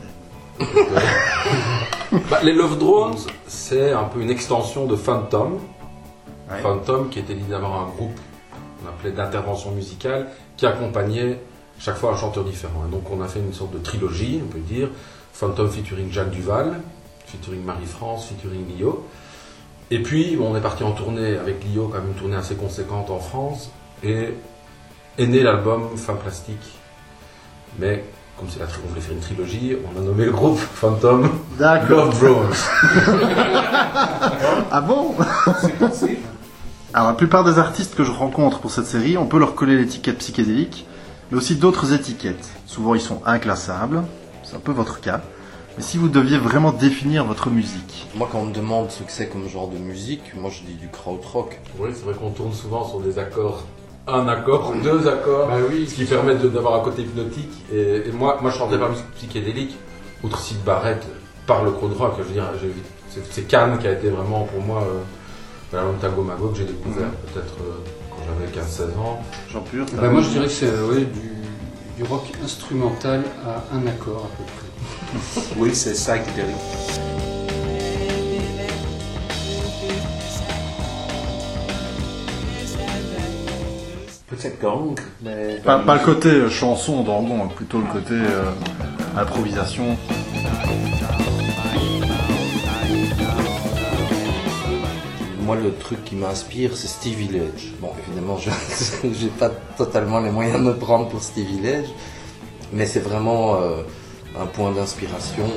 Bah, 2.31 2.41
les 2.43 2.53
Love 2.53 2.79
Drones, 2.79 3.17
c'est 3.47 3.93
un 3.93 4.05
peu 4.05 4.21
une 4.21 4.31
extension 4.31 4.87
de 4.87 4.97
Phantom. 4.97 5.59
Ouais. 6.51 6.59
Phantom 6.61 7.09
qui 7.09 7.21
était 7.21 7.35
l'idée 7.35 7.51
d'avoir 7.51 7.83
un 7.83 7.89
groupe 7.89 8.19
qu'on 8.81 8.89
appelait 8.89 9.13
d'intervention 9.13 9.71
musicale 9.71 10.29
qui 10.57 10.67
accompagnait 10.67 11.39
chaque 11.79 11.97
fois 11.97 12.13
un 12.13 12.17
chanteur 12.17 12.45
différent. 12.45 12.85
Et 12.89 12.91
donc 12.91 13.11
on 13.11 13.21
a 13.21 13.29
fait 13.29 13.41
une 13.41 13.53
sorte 13.53 13.73
de 13.73 13.79
trilogie, 13.79 14.41
on 14.45 14.49
peut 14.49 14.59
dire. 14.59 14.89
Phantom 15.33 15.71
featuring 15.71 16.11
Jacques 16.11 16.31
Duval, 16.31 16.81
featuring 17.27 17.65
Marie-France, 17.65 18.27
featuring 18.29 18.67
Lio. 18.77 19.07
Et 19.91 20.03
puis 20.03 20.39
on 20.41 20.57
est 20.57 20.61
parti 20.61 20.83
en 20.85 20.93
tournée 20.93 21.37
avec 21.37 21.65
Lio, 21.65 21.89
quand 21.89 21.99
même 21.99 22.09
une 22.09 22.15
tournée 22.15 22.37
assez 22.37 22.55
conséquente 22.55 23.11
en 23.11 23.19
France. 23.19 23.71
Et 24.03 24.35
est 25.19 25.27
né 25.27 25.43
l'album 25.43 25.97
Femme 25.97 26.19
Plastique. 26.19 26.79
Mais 27.79 28.05
comme 28.41 28.49
c'est 28.49 28.61
la 28.61 28.67
on 28.85 28.89
voulait 28.89 29.03
faire 29.03 29.13
une 29.13 29.21
trilogie, 29.21 29.77
on 29.85 29.99
a 30.01 30.03
nommé 30.03 30.25
le 30.25 30.31
groupe 30.31 30.59
Phantom 30.59 31.29
D'accord. 31.59 32.07
Love 32.07 32.21
Drones. 32.21 32.55
Ah 34.73 34.81
bon? 34.81 35.15
Alors 36.95 37.09
la 37.09 37.15
plupart 37.15 37.45
des 37.45 37.59
artistes 37.59 37.95
que 37.95 38.03
je 38.03 38.11
rencontre 38.11 38.61
pour 38.61 38.71
cette 38.71 38.87
série, 38.87 39.19
on 39.19 39.27
peut 39.27 39.39
leur 39.39 39.55
coller 39.55 39.77
l'étiquette 39.77 40.19
psychédélique, 40.19 40.87
mais 41.31 41.37
aussi 41.37 41.57
d'autres 41.57 41.93
étiquettes. 41.93 42.49
Souvent 42.65 42.95
ils 42.95 43.01
sont 43.01 43.21
inclassables, 43.27 44.05
c'est 44.43 44.57
un 44.57 44.61
peu 44.61 44.73
votre 44.73 45.01
cas. 45.01 45.21
Mais 45.77 45.83
si 45.83 45.99
vous 45.99 46.09
deviez 46.09 46.39
vraiment 46.39 46.73
définir 46.73 47.27
votre 47.27 47.51
musique 47.51 48.09
Moi, 48.15 48.29
quand 48.31 48.39
on 48.39 48.47
me 48.47 48.55
demande 48.55 48.91
ce 48.91 49.03
que 49.03 49.13
c'est 49.13 49.29
comme 49.29 49.49
genre 49.49 49.69
de 49.69 49.79
musique, 49.79 50.35
moi 50.35 50.51
je 50.51 50.63
dis 50.63 50.75
du 50.75 50.89
krautrock. 50.89 51.61
Oui, 51.79 51.91
c'est 51.95 52.05
vrai 52.05 52.15
qu'on 52.15 52.31
tourne 52.31 52.55
souvent 52.55 52.89
sur 52.89 53.01
des 53.01 53.19
accords. 53.19 53.65
Un 54.07 54.27
accord, 54.29 54.73
deux 54.83 55.07
accords, 55.07 55.49
ce 55.87 55.95
qui 55.95 56.05
permet 56.05 56.35
d'avoir 56.35 56.81
un 56.81 56.85
côté 56.85 57.03
hypnotique. 57.03 57.53
Et, 57.73 58.09
et 58.09 58.13
moi, 58.13 58.39
moi, 58.43 58.51
je 58.51 58.59
chantais 58.59 58.79
pas 58.79 58.89
musique 58.89 59.11
psychédélique, 59.17 59.77
outre 60.25 60.39
Sid 60.41 60.63
Barrett, 60.65 61.07
par 61.47 61.63
le 61.65 61.71
crowd 61.71 61.93
rock. 61.97 62.15
Je 62.19 62.23
veux 62.25 62.33
dire, 62.33 62.45
c'est- 63.09 63.43
Cannes 63.47 63.79
qui 63.79 63.87
a 63.87 63.93
été 63.93 64.09
vraiment 64.09 64.45
pour 64.45 64.61
moi 64.63 64.83
euh, 64.83 65.01
la 65.77 65.85
Montago 65.85 66.23
Mago 66.23 66.49
que 66.49 66.59
j'ai 66.59 66.65
découvert 66.65 67.09
peut-être 67.33 67.55
euh, 67.61 67.79
quand 68.11 68.23
j'avais 68.27 68.51
15-16 68.67 68.99
ans. 68.99 69.21
Jean 69.53 69.61
Pur 69.61 69.85
Bah, 70.01 70.09
moi, 70.09 70.23
je 70.23 70.29
dirais 70.31 70.47
que 70.47 70.53
c'est 70.53 70.67
euh, 70.67 70.89
ouais, 70.89 71.05
du, 71.05 71.31
du 71.97 72.05
rock 72.09 72.25
instrumental 72.43 73.23
à 73.47 73.63
un 73.77 73.87
accord 73.87 74.27
à 74.33 74.37
peu 74.37 74.45
près. 74.45 75.53
Oui, 75.59 75.75
c'est 75.75 75.95
gang, 84.49 84.99
mais... 85.23 85.61
Pas, 85.65 85.79
pas 85.81 85.95
le 85.95 86.05
côté 86.05 86.29
euh, 86.29 86.51
chanson 86.51 87.03
d'orgon, 87.03 87.45
hein, 87.45 87.49
plutôt 87.55 87.79
le 87.79 87.87
côté 87.87 88.15
euh, 88.15 88.51
improvisation. 89.17 89.97
Moi, 95.43 95.57
le 95.57 95.75
truc 95.75 96.05
qui 96.05 96.15
m'inspire, 96.15 96.77
c'est 96.77 96.89
Stevie 96.89 97.27
Village. 97.27 97.73
Bon, 97.81 97.91
évidemment, 98.07 98.39
je 98.39 98.51
j'ai 99.13 99.29
pas 99.29 99.51
totalement 99.77 100.21
les 100.21 100.31
moyens 100.31 100.59
de 100.59 100.65
me 100.65 100.75
prendre 100.75 101.09
pour 101.09 101.23
Stevie 101.23 101.59
Village, 101.59 101.89
mais 102.73 102.87
c'est 102.87 103.01
vraiment 103.01 103.57
euh, 103.57 103.83
un 104.41 104.47
point 104.47 104.71
d'inspiration. 104.73 105.49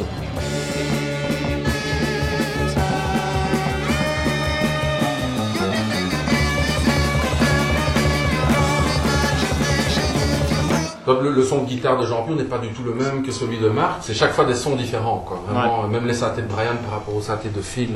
Donc, 11.06 11.22
le, 11.22 11.32
le 11.32 11.44
son 11.44 11.64
de 11.64 11.66
guitare 11.66 11.98
de 11.98 12.06
Jean 12.06 12.24
Pur 12.24 12.36
n'est 12.36 12.44
pas 12.44 12.60
du 12.60 12.70
tout 12.70 12.84
le 12.84 12.94
même 12.94 13.24
que 13.24 13.32
celui 13.32 13.58
de 13.60 13.70
Marc. 13.70 13.98
C'est 14.02 14.14
chaque 14.14 14.32
fois 14.34 14.46
des 14.46 14.56
sons 14.56 14.76
différents, 14.76 15.24
quoi. 15.26 15.40
Vraiment, 15.48 15.88
même 15.88 16.06
les 16.08 16.14
synthés 16.14 16.42
de 16.44 16.48
Brian 16.48 16.76
par 16.84 17.00
rapport 17.00 17.16
aux 17.16 17.22
synthés 17.22 17.50
de 17.50 17.62
Phil. 17.62 17.90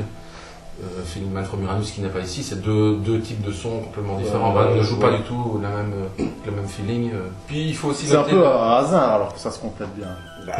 Euh, 0.80 1.02
Phil 1.04 1.24
Manfred 1.28 1.58
Muranus 1.60 1.90
qui 1.90 2.00
n'est 2.02 2.08
pas 2.08 2.20
ici, 2.20 2.44
c'est 2.44 2.62
deux, 2.62 2.94
deux 2.98 3.18
types 3.18 3.42
de 3.44 3.50
sons 3.50 3.80
complètement 3.80 4.16
différents. 4.16 4.50
Ouais, 4.54 4.60
Brian 4.62 4.74
ne 4.74 4.78
ouais, 4.78 4.84
joue 4.84 4.98
pas 5.00 5.10
du 5.10 5.22
tout 5.22 5.58
la 5.60 5.70
même, 5.70 5.92
euh, 6.20 6.24
le 6.46 6.52
même 6.52 6.68
feeling. 6.68 7.10
euh. 7.14 7.30
Puis 7.48 7.70
il 7.70 7.74
faut 7.74 7.88
aussi 7.88 8.06
C'est 8.06 8.14
un 8.14 8.22
peu 8.22 8.46
un 8.46 8.74
hasard 8.76 9.14
alors 9.14 9.34
que 9.34 9.40
ça 9.40 9.50
se 9.50 9.58
complète 9.58 9.88
bien. 9.96 10.06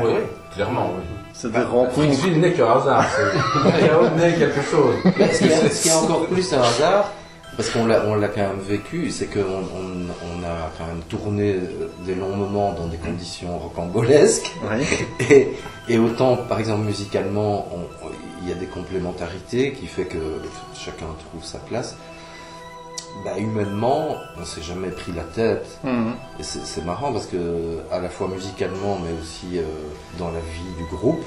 oui, 0.02 0.10
clairement, 0.52 0.90
oui. 0.96 1.04
C'est 1.34 1.52
des 1.52 1.60
rencontres. 1.62 1.92
Fricksville 1.92 2.40
n'est 2.40 2.52
qu'un 2.52 2.68
hasard. 2.68 3.04
c'est- 3.14 3.80
Chaos 3.86 4.08
n'est 4.16 4.32
quelque 4.34 4.62
chose. 4.62 4.94
Mais 5.04 5.32
ce 5.32 5.82
qui 5.84 5.88
est 5.88 5.94
encore 5.94 6.26
plus 6.26 6.52
un 6.52 6.62
hasard, 6.62 7.12
parce 7.58 7.70
qu'on 7.70 7.86
l'a, 7.86 8.04
on 8.06 8.14
l'a 8.14 8.28
quand 8.28 8.42
même 8.42 8.60
vécu, 8.60 9.10
c'est 9.10 9.26
qu'on 9.26 9.40
on, 9.40 10.06
on 10.30 10.44
a 10.44 10.70
quand 10.78 10.86
même 10.86 11.02
tourné 11.08 11.54
euh, 11.54 11.90
des 12.06 12.14
longs 12.14 12.36
moments 12.36 12.72
dans 12.72 12.86
des 12.86 12.98
conditions 12.98 13.58
rocambolesques. 13.58 14.52
Et, 15.28 15.48
et 15.88 15.98
autant, 15.98 16.36
par 16.36 16.60
exemple, 16.60 16.84
musicalement, 16.84 17.66
il 18.42 18.48
y 18.48 18.52
a 18.52 18.54
des 18.54 18.66
complémentarités 18.66 19.72
qui 19.72 19.88
fait 19.88 20.04
que 20.04 20.40
chacun 20.72 21.06
trouve 21.30 21.44
sa 21.44 21.58
place. 21.58 21.96
Bah, 23.24 23.36
humainement, 23.36 24.14
on 24.40 24.44
s'est 24.44 24.62
jamais 24.62 24.90
pris 24.90 25.10
la 25.10 25.24
tête. 25.24 25.66
Mhm. 25.82 26.12
Et 26.38 26.44
c'est, 26.44 26.64
c'est 26.64 26.84
marrant 26.84 27.12
parce 27.12 27.26
que, 27.26 27.80
à 27.90 27.98
la 27.98 28.08
fois 28.08 28.28
musicalement, 28.28 29.00
mais 29.02 29.10
aussi 29.20 29.58
euh, 29.58 29.64
dans 30.16 30.30
la 30.30 30.38
vie 30.38 30.74
du 30.76 30.84
groupe, 30.94 31.24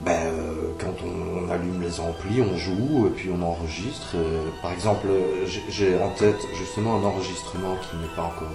ben, 0.00 0.12
euh, 0.12 0.72
quand 0.78 0.94
on, 1.04 1.44
on 1.44 1.50
allume 1.50 1.80
les 1.80 2.00
amplis, 2.00 2.42
on 2.42 2.56
joue 2.56 3.06
et 3.06 3.10
puis 3.10 3.30
on 3.30 3.42
enregistre. 3.42 4.14
Euh, 4.16 4.48
par 4.60 4.72
exemple, 4.72 5.06
euh, 5.08 5.46
j'ai, 5.68 5.96
en 5.96 6.10
tête 6.10 6.40
justement 6.58 6.96
un 6.96 7.04
enregistrement 7.04 7.76
qui 7.76 7.96
n'est 7.96 8.14
pas 8.14 8.22
encore. 8.22 8.48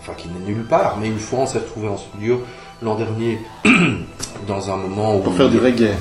enfin, 0.00 0.12
qui 0.16 0.28
n'est 0.28 0.46
nulle 0.46 0.64
part, 0.64 0.96
mais 0.98 1.08
une 1.08 1.18
fois 1.18 1.40
on 1.40 1.46
s'est 1.46 1.58
retrouvé 1.58 1.88
en 1.88 1.98
studio 1.98 2.42
l'an 2.82 2.94
dernier 2.94 3.38
dans 4.46 4.70
un 4.70 4.76
moment 4.76 5.16
où. 5.16 5.20
Pour 5.20 5.34
faire 5.34 5.50
du 5.50 5.58
reggae. 5.58 5.94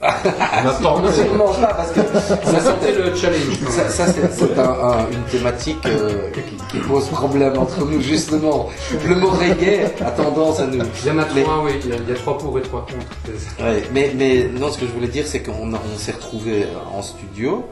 Attends, 0.00 0.96
Absolument 1.04 1.52
pas, 1.60 1.74
parce 1.74 1.92
que 1.92 2.00
On 2.00 2.54
a 2.54 2.60
tenté 2.60 2.92
le 2.92 3.14
challenge. 3.14 3.58
ça, 3.70 3.88
ça, 3.88 4.06
c'est, 4.12 4.58
un- 4.58 4.62
un- 4.62 5.10
une 5.10 5.22
thématique 5.30 5.78
euh, 5.86 6.30
qui, 6.30 6.40
qui 6.78 6.78
pose 6.86 7.08
problème 7.08 7.56
entre 7.58 7.84
nous, 7.86 8.00
justement. 8.02 8.68
Le 9.06 9.14
mot 9.14 9.28
reggae 9.30 9.86
a 10.04 10.10
tendance 10.10 10.60
à 10.60 10.66
nous. 10.66 10.84
Il 11.02 11.08
y 11.08 11.10
en 11.10 11.18
a 11.18 11.24
Mais- 11.34 11.42
trois, 11.42 11.62
oui. 11.64 11.72
Il 11.84 11.90
y 11.90 11.92
a, 11.92 11.96
il 11.96 12.08
y 12.08 12.12
a 12.12 12.14
trois 12.16 12.36
pour 12.36 12.58
et 12.58 12.62
trois 12.62 12.80
contre. 12.84 13.64
Ouais, 13.64 13.82
mais, 13.92 14.12
mais 14.16 14.44
non, 14.58 14.70
ce 14.70 14.78
que 14.78 14.86
je 14.86 14.92
voulais 14.92 15.08
dire, 15.08 15.26
c'est 15.26 15.42
qu'on 15.42 15.72
on 15.72 15.98
s'est 15.98 16.12
retrouvé 16.12 16.66
en 16.94 17.00
studio. 17.00 17.64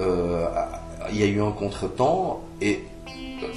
euh, 0.00 0.46
Il 1.10 1.18
y 1.20 1.24
a 1.24 1.26
eu 1.26 1.42
un 1.42 1.50
contretemps 1.50 2.42
et 2.60 2.84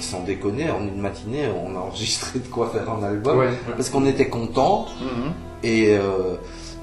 sans 0.00 0.20
déconner, 0.24 0.68
en 0.68 0.80
une 0.80 1.00
matinée, 1.00 1.44
on 1.64 1.76
a 1.76 1.78
enregistré 1.78 2.40
de 2.40 2.48
quoi 2.48 2.70
faire 2.72 2.90
un 2.90 3.04
album 3.04 3.38
Ouais. 3.38 3.50
parce 3.76 3.88
qu'on 3.88 4.04
était 4.04 4.26
content 4.28 4.86
Mhm. 5.00 5.32
et 5.62 5.90
euh, 5.96 6.34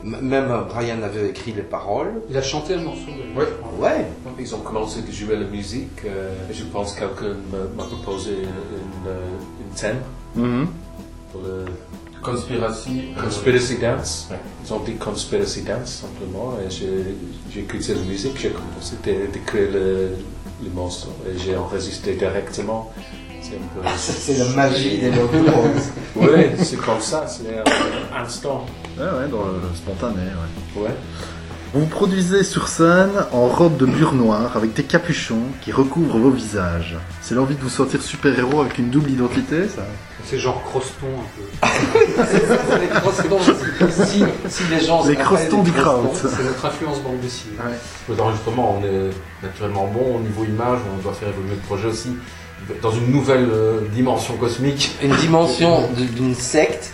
même 0.04 0.66
Brian 0.70 1.02
avait 1.04 1.30
écrit 1.30 1.54
les 1.54 1.62
paroles. 1.62 2.14
Il 2.30 2.38
a 2.38 2.42
chanté 2.42 2.76
le 2.76 2.82
morceau. 2.82 3.08
de- 3.08 3.40
Ouais. 3.40 3.48
Ouais. 3.80 4.06
Ils 4.40 4.54
ont 4.56 4.60
commencé 4.60 5.00
à 5.08 5.12
jouer 5.12 5.36
la 5.38 5.46
musique. 5.46 6.02
euh, 6.06 6.34
et 6.50 6.54
je 6.54 6.64
pense 6.66 6.94
que 6.94 7.00
quelqu'un 7.00 7.36
m'a- 7.52 7.84
proposé 7.84 8.32
une, 8.32 8.40
une, 8.42 9.68
une 9.70 9.74
thème 9.76 10.00
Mhm. 10.36 10.68
pour 11.32 11.42
le 11.42 11.66
Conspiracy. 12.22 13.02
euh, 13.18 13.22
Conspiracy 13.22 13.78
Dance. 13.80 14.30
Ils 14.66 14.74
ont 14.74 14.80
dit 14.80 14.96
Conspiracy 14.96 15.62
Dance 15.64 16.04
simplement. 16.04 16.58
Et 16.66 16.70
j'ai 16.72 17.60
écouté 17.62 17.82
cette 17.84 18.06
musique, 18.08 18.38
j'ai 18.40 18.50
commencé 18.52 18.96
de- 19.06 19.32
d'écrire 19.32 19.70
le, 19.72 20.10
le 20.64 20.70
morceau 20.74 21.10
et 21.28 21.38
j'ai 21.38 21.56
enregistré 21.58 22.14
directement. 22.14 22.92
C'est 23.44 23.56
un 23.56 23.82
peu. 23.82 23.88
C'est 23.98 24.38
la 24.38 24.46
magie 24.56 25.00
des 25.00 25.12
locaux. 25.12 25.38
Oui, 26.16 26.30
c'est 26.64 26.78
comme 26.78 27.02
ça, 27.02 27.26
c'est 27.28 27.60
un 27.60 28.24
instant. 28.24 28.66
Ouais, 28.98 29.04
ouais, 29.04 29.28
dans 29.30 29.44
le 29.46 29.76
spontané, 29.76 30.22
ouais. 30.76 30.84
Ouais. 30.84 30.96
Vous 31.74 31.82
vous 31.82 31.88
produisez 31.88 32.44
sur 32.44 32.68
scène 32.68 33.10
en 33.32 33.48
robe 33.48 33.78
de 33.78 33.88
bure 33.88 34.14
noire 34.14 34.56
avec 34.56 34.74
des 34.74 34.84
capuchons 34.84 35.42
qui 35.62 35.72
recouvrent 35.72 36.20
vos 36.20 36.30
visages. 36.30 36.96
C'est 37.22 37.34
l'envie 37.34 37.56
de 37.56 37.62
vous 37.62 37.70
sentir 37.70 38.02
super-héros 38.04 38.62
avec 38.62 38.78
une 38.78 38.92
double 38.92 39.10
identité, 39.10 39.68
ça 39.68 39.82
C'est 40.24 40.38
genre 40.38 40.62
croston 40.64 41.08
un 41.08 41.68
peu. 41.68 42.24
c'est 42.32 42.48
ça, 42.48 42.58
c'est 42.70 42.80
les 42.80 42.88
crostons. 42.88 43.40
Si, 44.06 44.24
si 44.50 44.64
les 44.70 44.86
gens 44.86 45.04
Les 45.08 45.16
crostons 45.16 45.64
des 45.64 45.72
du 45.72 45.78
crowd. 45.78 46.10
C'est 46.14 46.44
notre 46.44 46.64
influence 46.64 47.02
bande 47.02 47.20
dessinée. 47.22 47.56
Les 48.08 48.20
enregistrements, 48.20 48.80
on 48.80 48.86
est 48.86 49.10
naturellement 49.42 49.88
bon 49.88 50.18
au 50.18 50.20
niveau 50.20 50.46
image, 50.46 50.78
on 50.96 51.02
doit 51.02 51.14
faire 51.14 51.30
évoluer 51.30 51.56
le 51.56 51.68
projet 51.68 51.88
aussi 51.88 52.16
dans 52.82 52.92
une 52.92 53.12
nouvelle 53.12 53.50
euh, 53.52 53.82
dimension 53.94 54.36
cosmique. 54.38 54.96
Une 55.02 55.16
dimension 55.18 55.90
d'une 56.16 56.36
secte. 56.36 56.92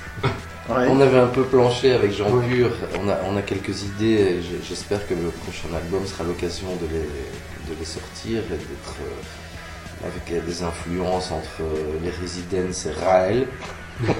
Ouais. 0.69 0.87
On 0.87 1.01
avait 1.01 1.17
un 1.17 1.27
peu 1.27 1.43
planché 1.43 1.93
avec 1.93 2.11
Jean 2.11 2.29
Pur, 2.41 2.69
on 3.03 3.09
a, 3.09 3.17
on 3.27 3.35
a 3.35 3.41
quelques 3.41 3.81
idées, 3.81 4.35
j'espère 4.63 5.07
que 5.07 5.15
le 5.15 5.29
prochain 5.29 5.67
album 5.75 6.05
sera 6.05 6.23
l'occasion 6.23 6.67
de 6.79 6.85
les, 6.85 7.73
de 7.73 7.79
les 7.79 7.85
sortir 7.85 8.37
et 8.37 8.49
d'être 8.49 8.95
euh, 9.01 10.07
avec 10.07 10.45
des 10.45 10.61
influences 10.63 11.31
entre 11.31 11.61
euh, 11.61 11.97
les 12.03 12.11
Residents 12.11 12.71
et 12.85 13.03
Raël. 13.03 13.47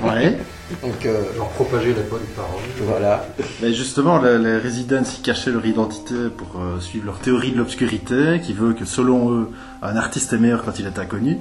Ouais. 0.04 0.38
Donc 0.84 1.06
euh, 1.06 1.36
Genre 1.36 1.50
propager 1.50 1.94
la 1.94 2.02
bonne 2.04 2.20
parole. 2.36 2.62
voilà. 2.82 3.26
Mais 3.62 3.74
justement, 3.74 4.22
les, 4.22 4.38
les 4.38 4.58
Residents 4.58 5.04
y 5.18 5.22
cachaient 5.22 5.52
leur 5.52 5.66
identité 5.66 6.16
pour 6.36 6.60
euh, 6.62 6.80
suivre 6.80 7.06
leur 7.06 7.20
théorie 7.20 7.52
de 7.52 7.58
l'obscurité, 7.58 8.42
qui 8.44 8.54
veut 8.54 8.74
que 8.74 8.86
selon 8.86 9.32
eux, 9.32 9.50
un 9.82 9.96
artiste 9.96 10.34
est 10.34 10.38
meilleur 10.38 10.64
quand 10.64 10.78
il 10.80 10.86
est 10.86 11.00
inconnu. 11.00 11.38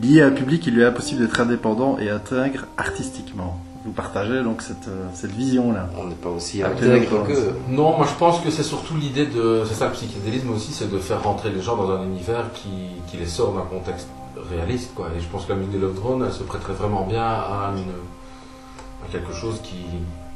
Lié 0.00 0.22
à 0.22 0.26
un 0.26 0.30
public, 0.30 0.64
il 0.66 0.74
lui 0.74 0.82
est 0.82 0.86
impossible 0.86 1.22
d'être 1.22 1.40
indépendant 1.40 1.98
et 1.98 2.08
intègre 2.10 2.66
artistiquement. 2.76 3.58
Vous 3.84 3.92
partagez 3.92 4.42
donc 4.42 4.60
cette, 4.60 4.88
euh, 4.88 5.06
cette 5.14 5.30
vision-là. 5.32 5.88
On 5.98 6.06
n'est 6.08 6.14
pas 6.14 6.28
aussi 6.28 6.62
intègre 6.62 7.26
que. 7.26 7.52
Non, 7.70 7.96
moi 7.96 8.06
je 8.08 8.14
pense 8.18 8.40
que 8.40 8.50
c'est 8.50 8.62
surtout 8.62 8.96
l'idée 8.96 9.26
de. 9.26 9.62
C'est 9.66 9.74
ça 9.74 9.86
le 9.86 9.92
psychédélisme 9.92 10.50
aussi, 10.50 10.72
c'est 10.72 10.90
de 10.90 10.98
faire 10.98 11.22
rentrer 11.22 11.50
les 11.50 11.62
gens 11.62 11.76
dans 11.76 11.90
un 11.92 12.04
univers 12.04 12.50
qui, 12.54 12.68
qui 13.10 13.16
les 13.16 13.26
sort 13.26 13.54
d'un 13.54 13.62
contexte 13.62 14.08
réaliste. 14.50 14.94
Quoi. 14.94 15.08
Et 15.16 15.20
je 15.20 15.26
pense 15.28 15.44
que 15.44 15.52
la 15.52 15.58
musique 15.58 15.74
de 15.74 15.78
Love 15.80 15.94
Drone, 15.94 16.24
elle 16.26 16.32
se 16.32 16.42
prêterait 16.42 16.72
vraiment 16.74 17.04
bien 17.06 17.22
à, 17.24 17.72
une, 17.76 17.92
à 19.06 19.10
quelque 19.10 19.32
chose 19.32 19.60
qui, 19.62 19.76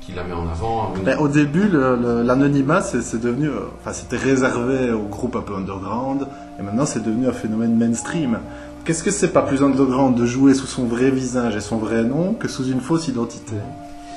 qui 0.00 0.12
la 0.12 0.24
met 0.24 0.32
en 0.34 0.48
avant. 0.48 0.92
une- 0.96 1.02
Ben, 1.04 1.18
au 1.18 1.28
début, 1.28 1.68
le- 1.68 1.96
le- 1.96 2.22
l'anonymat, 2.22 2.80
c'est 2.82 3.20
devenu, 3.20 3.48
euh, 3.48 3.60
enfin, 3.80 3.92
c'était 3.92 4.16
réservé 4.16 4.90
aux 4.92 5.06
groupes 5.06 5.36
un 5.36 5.42
peu 5.42 5.54
underground, 5.54 6.26
et 6.58 6.62
maintenant 6.62 6.86
c'est 6.86 7.02
devenu 7.02 7.28
un 7.28 7.32
phénomène 7.32 7.76
mainstream. 7.76 8.38
Qu'est-ce 8.84 9.04
que 9.04 9.12
c'est 9.12 9.32
pas 9.32 9.42
plus 9.42 9.62
underground 9.62 10.16
de 10.16 10.26
jouer 10.26 10.54
sous 10.54 10.66
son 10.66 10.84
vrai 10.86 11.10
visage 11.10 11.54
et 11.54 11.60
son 11.60 11.76
vrai 11.76 12.02
nom 12.02 12.34
que 12.34 12.48
sous 12.48 12.66
une 12.68 12.80
fausse 12.80 13.06
identité? 13.08 13.54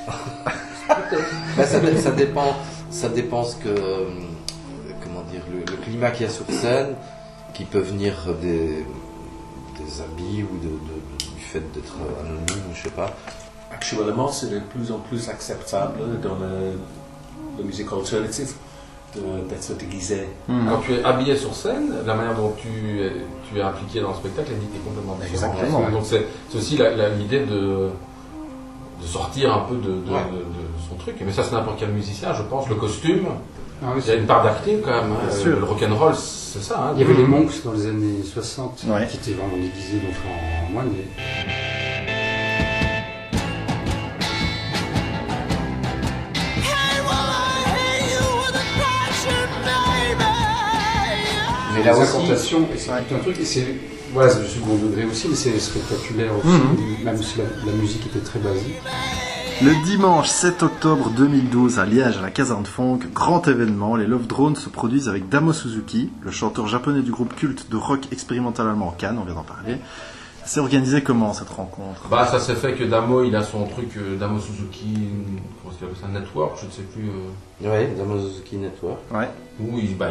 Ça, 1.57 1.79
dé- 1.79 1.97
ça 1.97 2.11
dépend, 2.11 2.55
ça 2.91 3.09
dépend 3.09 3.43
ce 3.43 3.55
que, 3.55 3.69
euh, 3.69 4.05
comment 5.03 5.21
dire, 5.31 5.41
le, 5.51 5.59
le 5.59 5.77
climat 5.83 6.11
qu'il 6.11 6.25
y 6.25 6.29
a 6.29 6.31
sur 6.31 6.45
scène, 6.49 6.95
qui 7.53 7.63
peut 7.63 7.79
venir 7.79 8.13
des, 8.41 8.85
des 9.77 10.01
habits 10.01 10.43
ou 10.43 10.57
de, 10.63 10.69
de- 10.69 11.35
du 11.35 11.41
fait 11.41 11.63
d'être 11.73 11.95
anonyme, 12.21 12.45
je 12.73 12.83
sais 12.83 12.89
pas. 12.95 13.13
Actuellement, 13.71 14.29
c'est 14.29 14.49
de 14.49 14.59
plus 14.59 14.91
en 14.91 14.99
plus 14.99 15.29
acceptable 15.29 15.99
dans 16.21 16.35
le- 16.35 16.77
la 17.57 17.63
musique 17.63 17.87
alternative 17.91 18.53
de- 19.15 19.47
d'être 19.49 19.77
déguisé. 19.77 20.27
Quand 20.47 20.79
tu 20.85 20.93
es 20.93 21.03
habillé 21.03 21.35
sur 21.35 21.53
scène, 21.55 21.93
la 22.05 22.13
manière 22.15 22.35
dont 22.35 22.53
tu 22.57 22.67
es, 23.01 23.11
tu 23.49 23.57
es 23.59 23.61
impliqué 23.61 24.01
dans 24.01 24.09
le 24.09 24.15
spectacle 24.15 24.51
est, 24.51 24.55
est 24.77 24.79
complètement 24.83 25.15
différente. 25.21 25.55
Exactement. 25.59 25.89
Donc 25.89 26.05
c'est 26.05 26.25
c'est 26.49 26.57
aussi 26.57 26.77
la- 26.77 26.95
la- 26.95 27.09
l'idée 27.09 27.45
de, 27.45 27.89
de 29.01 29.05
sortir 29.07 29.53
un 29.53 29.59
peu 29.61 29.75
de, 29.75 29.81
de- 29.81 30.11
Ouais. 30.11 30.25
de- 30.31 30.37
de 30.39 30.89
son 30.89 30.95
truc. 30.95 31.15
Mais 31.25 31.31
ça, 31.31 31.43
c'est 31.43 31.53
n'importe 31.53 31.79
quel 31.79 31.89
musicien, 31.91 32.33
je 32.33 32.43
pense. 32.43 32.67
Le 32.69 32.75
costume, 32.75 33.27
Ah 33.83 33.87
oui, 33.95 34.01
il 34.05 34.07
y 34.07 34.11
a 34.11 34.15
une 34.15 34.25
part 34.25 34.43
d'acting 34.43 34.81
quand 34.81 34.91
même. 34.91 35.11
hein. 35.11 35.27
Bien 35.27 35.37
sûr. 35.37 35.59
Le 35.59 35.65
rock'n'roll, 35.65 36.15
c'est 36.15 36.63
ça. 36.63 36.79
hein. 36.79 36.91
Il 36.95 37.01
y 37.01 37.03
avait 37.03 37.13
les 37.13 37.25
monks 37.27 37.51
dans 37.63 37.73
les 37.73 37.85
années 37.87 38.23
60 38.23 38.83
Ouais. 38.87 39.07
qui 39.07 39.17
étaient 39.17 39.31
vraiment 39.33 39.55
déguisés 39.57 39.97
donc 39.99 40.15
en 40.25 40.71
moine. 40.71 40.89
mais- 40.93 41.35
incantations, 51.87 52.67
et 52.73 52.77
c'est 52.77 52.91
un 52.91 53.19
truc, 53.19 53.39
et 53.39 53.45
c'est 53.45 53.65
voilà, 54.13 54.29
c'est 54.29 54.41
du 54.43 54.47
second 54.47 54.75
degré 54.75 55.03
aussi, 55.05 55.27
mais 55.29 55.35
c'est 55.35 55.59
spectaculaire 55.59 56.31
aussi, 56.37 56.47
Mhm. 56.47 57.03
même 57.03 57.21
si 57.21 57.37
la, 57.37 57.43
la 57.65 57.71
musique 57.73 58.05
était 58.07 58.19
très 58.23 58.39
basique. 58.39 58.79
Le 59.63 59.83
dimanche 59.85 60.27
7 60.27 60.63
octobre 60.63 61.09
2012 61.11 61.79
à 61.79 61.85
Liège, 61.85 62.17
à 62.17 62.21
la 62.21 62.29
caserne 62.29 62.65
Funk, 62.65 62.99
grand 63.13 63.47
événement, 63.47 63.95
les 63.95 64.05
Love 64.05 64.27
Drones 64.27 64.55
se 64.55 64.69
produisent 64.69 65.07
avec 65.09 65.29
Damo 65.29 65.53
Suzuki, 65.53 66.09
le 66.21 66.31
chanteur 66.31 66.67
japonais 66.67 67.01
du 67.01 67.11
groupe 67.11 67.33
culte 67.35 67.69
de 67.71 67.77
rock 67.77 68.01
expérimental 68.11 68.67
allemand 68.67 68.93
Cannes, 68.97 69.17
on 69.19 69.23
vient 69.25 69.35
d'en 69.35 69.43
parler. 69.43 69.77
C'est 70.45 70.59
organisé 70.59 71.01
comment 71.01 71.33
cette 71.33 71.49
rencontre? 71.49 72.07
Bah, 72.09 72.27
ça 72.27 72.39
s'est 72.39 72.55
fait 72.55 72.73
que 72.73 72.83
Damo, 72.83 73.23
il 73.23 73.35
a 73.35 73.43
son 73.43 73.65
truc, 73.65 73.97
euh, 73.97 74.15
Damo 74.17 74.39
Suzuki, 74.39 74.93
comment 74.93 75.71
est-ce 75.71 75.77
qu'il 75.79 75.87
appelle 75.87 76.01
ça, 76.01 76.07
Network, 76.19 76.57
je 76.61 76.65
ne 76.67 76.71
sais 76.71 76.83
plus. 76.83 77.09
euh, 77.63 77.71
ouais, 77.71 77.95
Damo 77.97 78.19
Suzuki 78.19 78.57
Network. 78.57 78.99
Ouais. 79.11 79.29
où 79.59 79.79
il, 79.79 79.97
bah, 79.97 80.09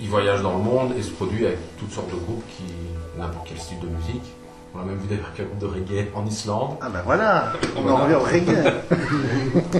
il 0.00 0.08
voyage 0.08 0.40
dans 0.40 0.56
le 0.56 0.62
monde 0.64 0.92
et 0.96 1.02
se 1.02 1.10
produit 1.10 1.44
avec 1.46 1.58
toutes 1.78 1.92
sortes 1.92 2.08
de 2.10 2.16
groupes 2.24 2.44
qui 2.56 2.62
n'importe 3.20 3.46
quel 3.48 3.58
style 3.60 3.80
de 3.80 3.88
musique. 3.88 4.22
On 4.76 4.80
a 4.80 4.84
même 4.84 4.96
vu 4.98 5.06
des 5.06 5.16
groupes 5.16 5.58
de 5.60 5.66
reggae 5.66 6.08
en 6.16 6.26
Islande. 6.26 6.76
Ah 6.80 6.88
ben 6.92 7.00
voilà, 7.04 7.52
on 7.76 7.80
en 7.80 7.96
Voilà. 7.96 8.04
revient 8.04 8.14
au 8.16 8.20
reggae. 8.20 8.72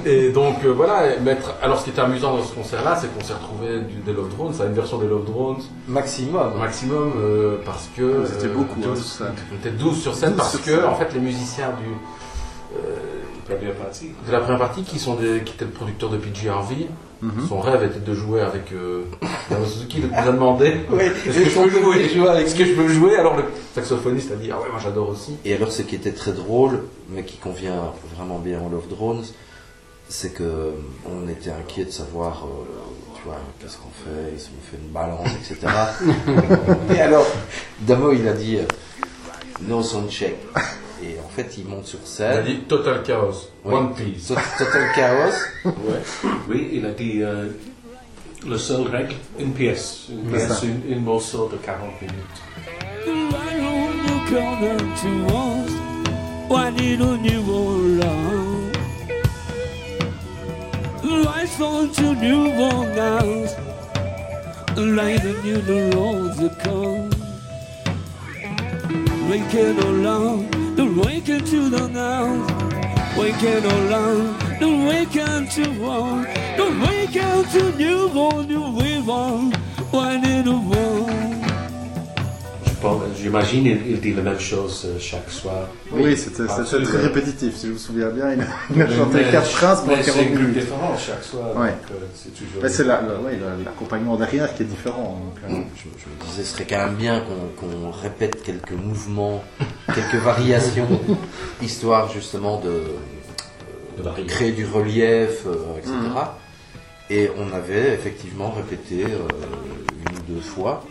Et 0.07 0.31
donc 0.31 0.65
euh, 0.65 0.69
voilà, 0.73 1.19
mettre... 1.19 1.55
alors 1.63 1.81
ce 1.81 1.85
qui 1.85 1.91
était 1.91 2.01
amusant 2.01 2.37
dans 2.37 2.43
ce 2.45 2.55
concert-là, 2.55 2.97
c'est 3.01 3.13
qu'on 3.13 3.25
s'est 3.25 3.33
retrouvé 3.33 3.81
du, 3.81 3.97
des 3.97 4.13
Love 4.13 4.29
Drones, 4.37 4.53
c'est 4.55 4.65
une 4.65 4.73
version 4.73 4.99
des 4.99 5.09
Love 5.09 5.25
Drones 5.25 5.63
Maximum. 5.89 6.59
maximum 6.59 7.13
euh, 7.21 7.57
parce 7.67 7.89
que 7.97 8.03
Vous 8.03 8.33
étiez 8.35 8.49
beaucoup, 8.49 8.79
hein, 8.85 8.89
12, 8.95 9.05
sur 9.05 9.25
scène. 9.27 9.35
on 9.53 9.57
était 9.57 9.71
12 9.71 10.01
sur 10.01 10.15
scène 10.15 10.29
12 10.31 10.39
parce 10.39 10.51
sur 10.53 10.65
que 10.65 10.71
scène. 10.77 10.85
en 10.85 10.95
fait 10.95 11.13
les 11.13 11.21
musiciens 11.21 11.71
du 11.71 12.79
euh, 12.79 12.97
Première 13.45 13.75
partie. 13.75 14.11
de 14.27 14.33
la 14.33 14.41
première 14.41 14.59
partie 14.59 14.83
qui 14.83 14.99
sont 14.99 15.15
des, 15.15 15.43
qui 15.45 15.55
étaient 15.55 15.65
le 15.65 15.71
producteur 15.71 16.11
de 16.11 16.17
PG 16.17 16.49
Harvey, 16.49 16.89
Mhm. 17.23 17.49
son 17.49 17.61
rêve 17.61 17.83
était 17.85 18.01
de 18.01 18.15
jouer 18.15 18.43
avec 18.43 18.71
euh, 18.73 19.05
Suzuki, 19.67 19.99
il 20.01 20.09
nous 20.09 20.15
a 20.15 20.31
demandé 20.33 20.77
Oui, 20.91 21.05
est-ce 21.05 21.39
que 21.39 21.45
je 21.45 21.59
peux 21.59 21.71
jouer, 21.71 22.43
est-ce 22.43 22.55
que 22.55 22.65
je 22.67 22.73
peux 22.75 22.89
jouer 22.89 23.17
Alors 23.17 23.37
le 23.37 23.45
saxophoniste 23.75 24.31
a 24.33 24.37
dit 24.37 24.51
ah 24.53 24.61
ouais 24.61 24.69
moi 24.71 24.79
j'adore 24.83 25.09
aussi. 25.09 25.37
Et 25.45 25.55
alors, 25.55 25.73
ce 25.73 25.83
qui 25.83 25.95
était 25.95 26.13
très 26.13 26.33
drôle, 26.33 26.83
mais 27.09 27.25
qui 27.25 27.39
convient 27.39 27.93
vraiment 28.15 28.39
bien 28.39 28.61
au 28.61 28.69
Love 28.69 28.89
Drones, 28.91 29.25
c'est 30.09 30.35
que 30.35 30.73
on 31.11 31.27
était 31.29 31.51
inquiet 31.51 31.87
de 31.87 31.91
savoir, 31.91 32.45
euh, 32.45 32.65
tu 33.17 33.23
vois, 33.25 33.39
qu'est-ce 33.59 33.79
qu'on 33.79 33.89
fait, 34.05 34.39
si 34.39 34.51
on 34.59 34.71
fait 34.71 34.77
une 34.83 34.93
balance, 34.93 35.29
etc. 35.51 35.73
et 36.95 37.01
alors, 37.01 37.27
Damo, 37.81 38.13
il 38.13 38.29
a 38.29 38.33
dit 38.35 38.59
euh, 38.59 38.65
no 39.67 39.83
sound 39.83 40.11
check. 40.11 40.37
Et 41.07 41.19
en 41.21 41.29
fait, 41.29 41.59
il 41.59 41.67
monte 41.67 41.85
sur 41.87 41.99
Il 41.99 42.03
a 42.03 42.07
scène. 42.07 42.45
dit 42.47 42.57
Total 42.69 43.03
Chaos, 43.03 43.49
Oui. 43.65 43.75
One 43.75 43.95
Piece. 43.95 44.29
Tot- 44.29 44.35
Total 44.59 44.93
chaos. 44.95 45.35
Ouais. 45.65 46.01
Oui, 46.49 46.69
il 46.73 46.87
a 46.87 46.91
dit 46.93 47.23
euh, 47.23 47.49
le 48.47 48.57
seul 48.59 48.83
règle, 48.89 49.15
une 49.39 49.53
pièce. 49.53 50.07
Une 50.11 50.31
pièce, 50.31 50.63
une, 50.63 50.81
une 50.91 51.03
morceau 51.03 51.49
de 51.53 51.57
40 51.59 52.01
minutes. 52.01 53.35
Lights 61.03 61.61
on 61.61 61.91
to 61.93 62.15
new 62.15 62.51
world 62.59 62.97
now. 62.97 63.25
Light 64.77 65.23
the 65.23 65.35
new 65.45 65.61
the 65.61 65.95
roads 65.95 66.37
that 66.39 66.59
come. 66.65 67.11
Waking 69.29 69.79
along, 69.79 70.49
the 70.77 70.85
waking 71.05 71.45
to 71.45 71.69
the 71.71 71.89
now. 71.89 72.25
Waking 73.17 73.65
along, 73.65 74.39
the 74.59 74.69
waking 74.89 75.49
to 75.49 75.65
one. 75.81 76.23
The 76.57 76.67
waking 76.85 77.45
to 77.53 77.79
new 77.79 78.09
world, 78.09 78.49
new 78.49 78.77
wave 78.77 79.09
on. 79.09 79.53
Why 79.91 80.21
did 80.21 80.47
the 80.47 80.57
world? 80.57 81.34
J'imagine 83.21 83.67
il, 83.67 83.81
il 83.93 84.01
dit 84.01 84.13
la 84.15 84.23
même 84.23 84.39
chose 84.41 84.85
euh, 84.87 84.99
chaque 84.99 85.31
soir. 85.31 85.69
Oui, 85.93 86.17
c'était 86.17 86.47
très 86.47 86.99
répétitif, 86.99 87.55
si 87.57 87.69
je 87.69 87.73
me 87.73 87.79
souviens 87.79 88.09
bien. 88.11 88.33
Il 88.33 88.41
a, 88.41 88.45
il 88.75 88.83
a 88.83 88.89
chanté 88.97 89.19
Mais- 89.25 89.31
quatre 89.31 89.47
phrases 89.51 89.81
pendant 89.83 89.97
mais 89.97 90.03
40 90.03 90.05
C'est 90.05 90.21
un 90.21 90.25
groupe 90.31 90.41
minutes. 90.41 90.55
différent 90.59 90.97
chaque 90.99 91.25
soir. 91.25 91.47
Euh, 91.57 91.69
c'est 92.15 92.35
toujours. 92.35 92.63
Mais 92.63 92.69
c'est 92.69 92.85
la- 92.85 93.01
la- 93.03 93.21
ouais, 93.21 93.39
la- 93.41 93.65
l'accompagnement 93.65 94.17
derrière 94.17 94.55
qui 94.55 94.63
est 94.63 94.67
différent. 94.67 95.21
donc, 95.25 95.51
euh, 95.53 95.63
Je, 95.77 95.83
je 95.83 96.07
me 96.25 96.31
disais, 96.31 96.43
ce 96.45 96.53
serait 96.55 96.67
quand 96.69 96.85
même 96.85 96.95
bien 96.97 97.23
qu'on 97.59 97.91
répète 97.91 98.43
quelques 98.43 98.73
mouvements, 98.73 99.43
quelques 99.95 100.23
variations, 100.23 100.89
histoire 101.63 102.11
justement 102.13 102.61
de, 102.61 102.83
créer 104.27 104.53
du 104.53 104.67
relief, 104.67 105.47
euh, 105.47 105.79
etc. 105.79 105.93
Et 107.11 107.31
on 107.39 107.55
avait 107.55 107.93
effectivement 107.93 108.51
répété 108.51 109.05
euh, 109.05 109.19
une 110.11 110.17
ou 110.19 110.35
deux 110.35 110.41
fois. 110.41 110.83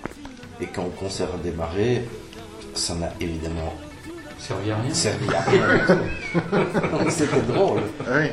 Et 0.62 0.68
quand 0.68 0.84
le 0.84 0.92
concert 0.92 1.28
a 1.34 1.38
démarré, 1.38 2.08
ça 2.74 2.96
n'a 2.96 3.10
évidemment 3.20 3.74
Servi 4.40 4.72
à 4.72 4.78
rien. 4.78 4.94
servi 4.94 5.34
à 5.34 5.42
rien. 5.42 7.08
C'était 7.10 7.42
drôle. 7.42 7.82
Oui. 8.02 8.28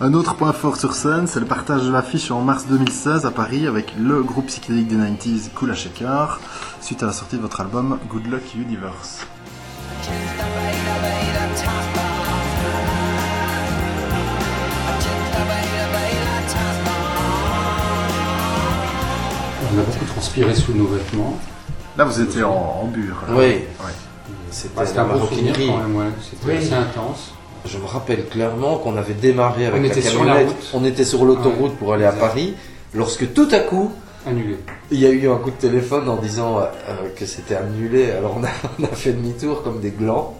Un 0.00 0.14
autre 0.14 0.36
point 0.36 0.52
fort 0.52 0.76
sur 0.76 0.94
scène, 0.94 1.26
c'est 1.26 1.40
le 1.40 1.46
partage 1.46 1.82
de 1.82 1.90
l'affiche 1.90 2.30
en 2.30 2.42
mars 2.42 2.66
2016 2.68 3.26
à 3.26 3.32
Paris 3.32 3.66
avec 3.66 3.92
le 3.98 4.22
groupe 4.22 4.46
psychédélique 4.46 4.86
des 4.86 4.94
90s 4.94 5.50
Kula 5.56 5.74
Shaker, 5.74 6.38
suite 6.80 7.02
à 7.02 7.06
la 7.06 7.12
sortie 7.12 7.38
de 7.38 7.42
votre 7.42 7.60
album 7.60 7.98
Good 8.08 8.26
Luck 8.28 8.54
Universe. 8.54 9.26
On 19.60 19.78
a 19.78 19.82
beaucoup 19.82 20.04
transpiré 20.04 20.54
sous 20.54 20.72
nos 20.72 20.86
vêtements. 20.86 21.36
Là, 21.98 22.04
vous 22.04 22.20
étiez 22.20 22.44
en, 22.44 22.52
en 22.82 22.84
bure. 22.86 23.16
Oui. 23.30 23.36
Ouais. 23.36 23.64
C'était 24.50 24.74
Bah, 24.76 24.84
la 24.94 25.02
un 25.02 25.04
beau 25.06 25.18
souvenir 25.26 25.44
maroquinerie. 25.52 25.66
quand 25.68 25.76
même, 25.78 25.96
ouais. 25.96 26.04
C'était 26.22 26.46
Oui. 26.46 26.56
assez 26.58 26.72
intense. 26.74 27.32
Je 27.66 27.76
me 27.76 27.84
rappelle 27.86 28.24
clairement 28.28 28.76
qu'on 28.78 28.96
avait 28.96 29.14
démarré 29.14 29.66
avec 29.66 29.80
On 29.80 29.82
la 29.82 29.88
était 29.88 30.00
sur 30.00 30.24
la 30.24 30.36
route. 30.36 30.70
On 30.74 30.84
était 30.84 31.04
sur 31.04 31.24
l'autoroute 31.24 31.72
Ouais. 31.72 31.76
pour 31.78 31.92
aller 31.94 32.04
à. 32.04 32.12
Paris. 32.12 32.54
Lorsque 32.94 33.32
tout 33.34 33.48
à 33.50 33.58
coup, 33.58 33.92
Annulé. 34.26 34.56
il 34.90 35.00
y 35.00 35.06
a 35.06 35.10
eu 35.10 35.28
un 35.28 35.36
coup 35.36 35.50
de 35.50 35.56
téléphone 35.56 36.08
en 36.08 36.16
disant 36.16 36.60
euh, 36.60 36.66
que 37.16 37.26
c'était 37.26 37.56
annulé. 37.56 38.10
Alors 38.12 38.36
on 38.38 38.44
a, 38.44 38.48
on 38.80 38.84
a 38.84 38.88
fait 38.96 39.12
demi-tour 39.12 39.62
comme 39.62 39.80
des 39.80 39.90
glands. 39.90 40.34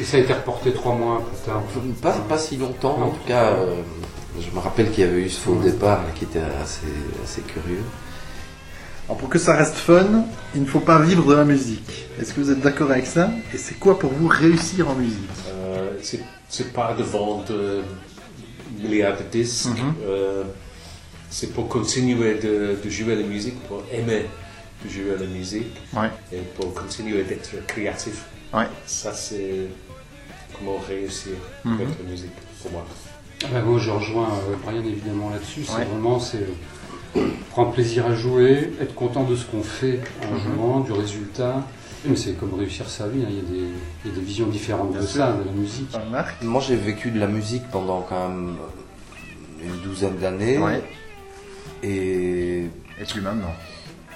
Et 0.00 0.04
ça 0.04 0.16
a 0.16 0.20
été 0.20 0.32
reporté 0.32 0.72
trois 0.72 0.94
mois 0.94 1.20
plus 1.26 1.50
tard. 1.50 1.60
Pas, 2.00 2.12
pas 2.28 2.38
si 2.38 2.56
longtemps, 2.56 2.96
Non. 2.98 3.06
en 3.06 3.10
tout 3.10 3.26
cas. 3.26 3.48
euh, 3.50 3.74
je 4.40 4.54
me 4.54 4.60
rappelle 4.60 4.90
qu'il 4.90 5.04
y 5.04 5.06
avait 5.06 5.20
eu 5.22 5.28
ce 5.28 5.40
faux 5.40 5.56
départ 5.56 5.98
là, 5.98 6.08
qui 6.14 6.24
était 6.24 6.40
assez, 6.62 6.86
assez 7.22 7.42
curieux. 7.42 7.82
Alors, 9.10 9.18
pour 9.18 9.28
que 9.28 9.40
ça 9.40 9.56
reste 9.56 9.74
fun, 9.74 10.24
il 10.54 10.60
ne 10.62 10.66
faut 10.66 10.78
pas 10.78 11.00
vivre 11.00 11.26
de 11.28 11.34
la 11.34 11.44
musique. 11.44 12.06
Est-ce 12.20 12.32
que 12.32 12.40
vous 12.40 12.52
êtes 12.52 12.60
d'accord 12.60 12.92
avec 12.92 13.06
ça? 13.06 13.28
Et 13.52 13.58
c'est 13.58 13.74
quoi 13.76 13.98
pour 13.98 14.12
vous 14.12 14.28
réussir 14.28 14.88
en 14.88 14.94
musique? 14.94 15.18
Euh, 15.48 15.90
c'est- 16.00 16.20
c'est 16.48 16.72
pas 16.72 16.94
de 16.94 17.02
vendre 17.02 17.44
euh, 17.50 17.82
milliards 18.80 19.16
de 19.18 19.24
disques. 19.24 19.66
Mhm. 19.66 19.94
euh, 20.04 20.44
c'est 21.28 21.52
pour 21.52 21.68
continuer 21.68 22.34
de, 22.38 22.76
de 22.84 22.88
jouer 22.88 23.16
la 23.16 23.24
musique, 23.26 23.60
pour 23.64 23.82
aimer 23.92 24.26
de 24.84 24.88
jouer 24.88 25.16
la 25.18 25.26
musique 25.26 25.76
Ouais. 25.92 26.10
et 26.32 26.38
pour 26.56 26.72
continuer 26.72 27.24
d'être 27.24 27.50
créatif. 27.66 28.22
Ouais. 28.54 28.68
Ça, 28.86 29.12
c'est 29.12 29.66
comment 30.56 30.78
réussir 30.88 31.32
Mhm. 31.64 31.74
avec 31.74 31.88
la 32.04 32.08
musique 32.10 32.30
pour 32.62 32.70
moi. 32.70 32.86
Ah 33.42 33.46
bah, 33.54 33.62
moi, 33.62 33.80
je 33.80 33.90
rejoins 33.90 34.28
euh, 34.28 34.54
Brian 34.64 34.84
évidemment 34.84 35.30
là-dessus. 35.30 35.64
C'est 35.64 35.74
Ouais. 35.78 35.84
vraiment 35.84 36.20
c'est 36.20 36.38
euh, 36.38 36.54
prendre 37.50 37.72
plaisir 37.72 38.06
à 38.06 38.14
jouer, 38.14 38.72
être 38.80 38.94
content 38.94 39.24
de 39.24 39.34
ce 39.36 39.44
qu'on 39.46 39.62
fait 39.62 40.00
en 40.22 40.34
Mhm. 40.34 40.40
jouant, 40.56 40.80
du 40.80 40.92
résultat. 40.92 41.66
Mais 42.06 42.16
c'est 42.16 42.32
comme 42.32 42.54
réussir 42.54 42.88
sa 42.88 43.08
vie. 43.08 43.20
hein. 43.22 43.28
Il, 43.28 43.36
y 43.36 43.38
a 43.40 43.42
des, 43.42 43.68
il 44.04 44.10
y 44.10 44.14
a 44.14 44.16
des 44.18 44.24
visions 44.24 44.46
différentes 44.46 44.92
Bien 44.92 45.02
de 45.02 45.06
sûr. 45.06 45.20
ça, 45.20 45.32
de 45.32 45.44
la 45.44 45.52
musique. 45.52 45.94
Euh, 45.94 46.22
Moi 46.46 46.62
j'ai 46.66 46.76
vécu 46.76 47.10
de 47.10 47.20
la 47.20 47.26
musique 47.26 47.64
pendant 47.70 48.00
quand 48.08 48.28
même 48.28 48.56
une 49.62 49.76
douzaine 49.82 50.16
d'années. 50.16 50.56
Ouais. 50.58 50.82
Et 51.82 52.64
Et 53.00 53.04
plus 53.08 53.20
maintenant? 53.20 53.52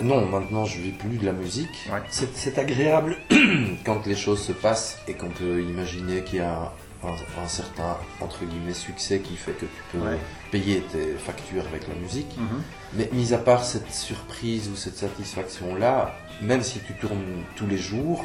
Non, 0.03 0.25
maintenant 0.27 0.65
je 0.65 0.81
vis 0.81 0.93
plus 0.93 1.19
de 1.19 1.27
la 1.27 1.33
musique. 1.33 1.89
C'est 2.11 2.35
c'est 2.35 2.59
agréable 2.59 3.17
quand 3.85 4.07
les 4.07 4.17
choses 4.17 4.41
se 4.43 4.53
passent 4.53 4.99
et 5.07 5.13
qu'on 5.15 5.29
peut 5.31 5.61
imaginer 5.63 6.23
qu'il 6.23 6.39
y 6.39 6.43
a 6.43 6.73
un, 7.07 7.43
un 7.43 7.49
certain 7.49 7.97
entre 8.21 8.45
guillemets 8.45 8.75
succès 8.75 9.21
qui 9.21 9.37
fait 9.37 9.53
que 9.53 9.67
tu 9.67 9.83
peux 9.93 9.99
Ouais. 9.99 10.19
payer 10.51 10.81
tes 10.93 11.15
factures 11.15 11.65
avec 11.69 11.87
la 11.89 11.95
musique. 11.95 12.37
Mhm. 12.39 12.63
Mais 12.95 13.09
mis 13.13 13.33
à 13.35 13.39
part 13.39 13.65
cette 13.65 13.93
surprise 13.93 14.69
ou 14.73 14.77
cette 14.77 14.97
satisfaction 14.97 15.75
là, 15.77 16.15
même 16.43 16.63
si 16.63 16.81
tu 16.81 16.93
tournes 16.95 17.45
tous 17.57 17.67
les 17.67 17.79
jours, 17.79 18.25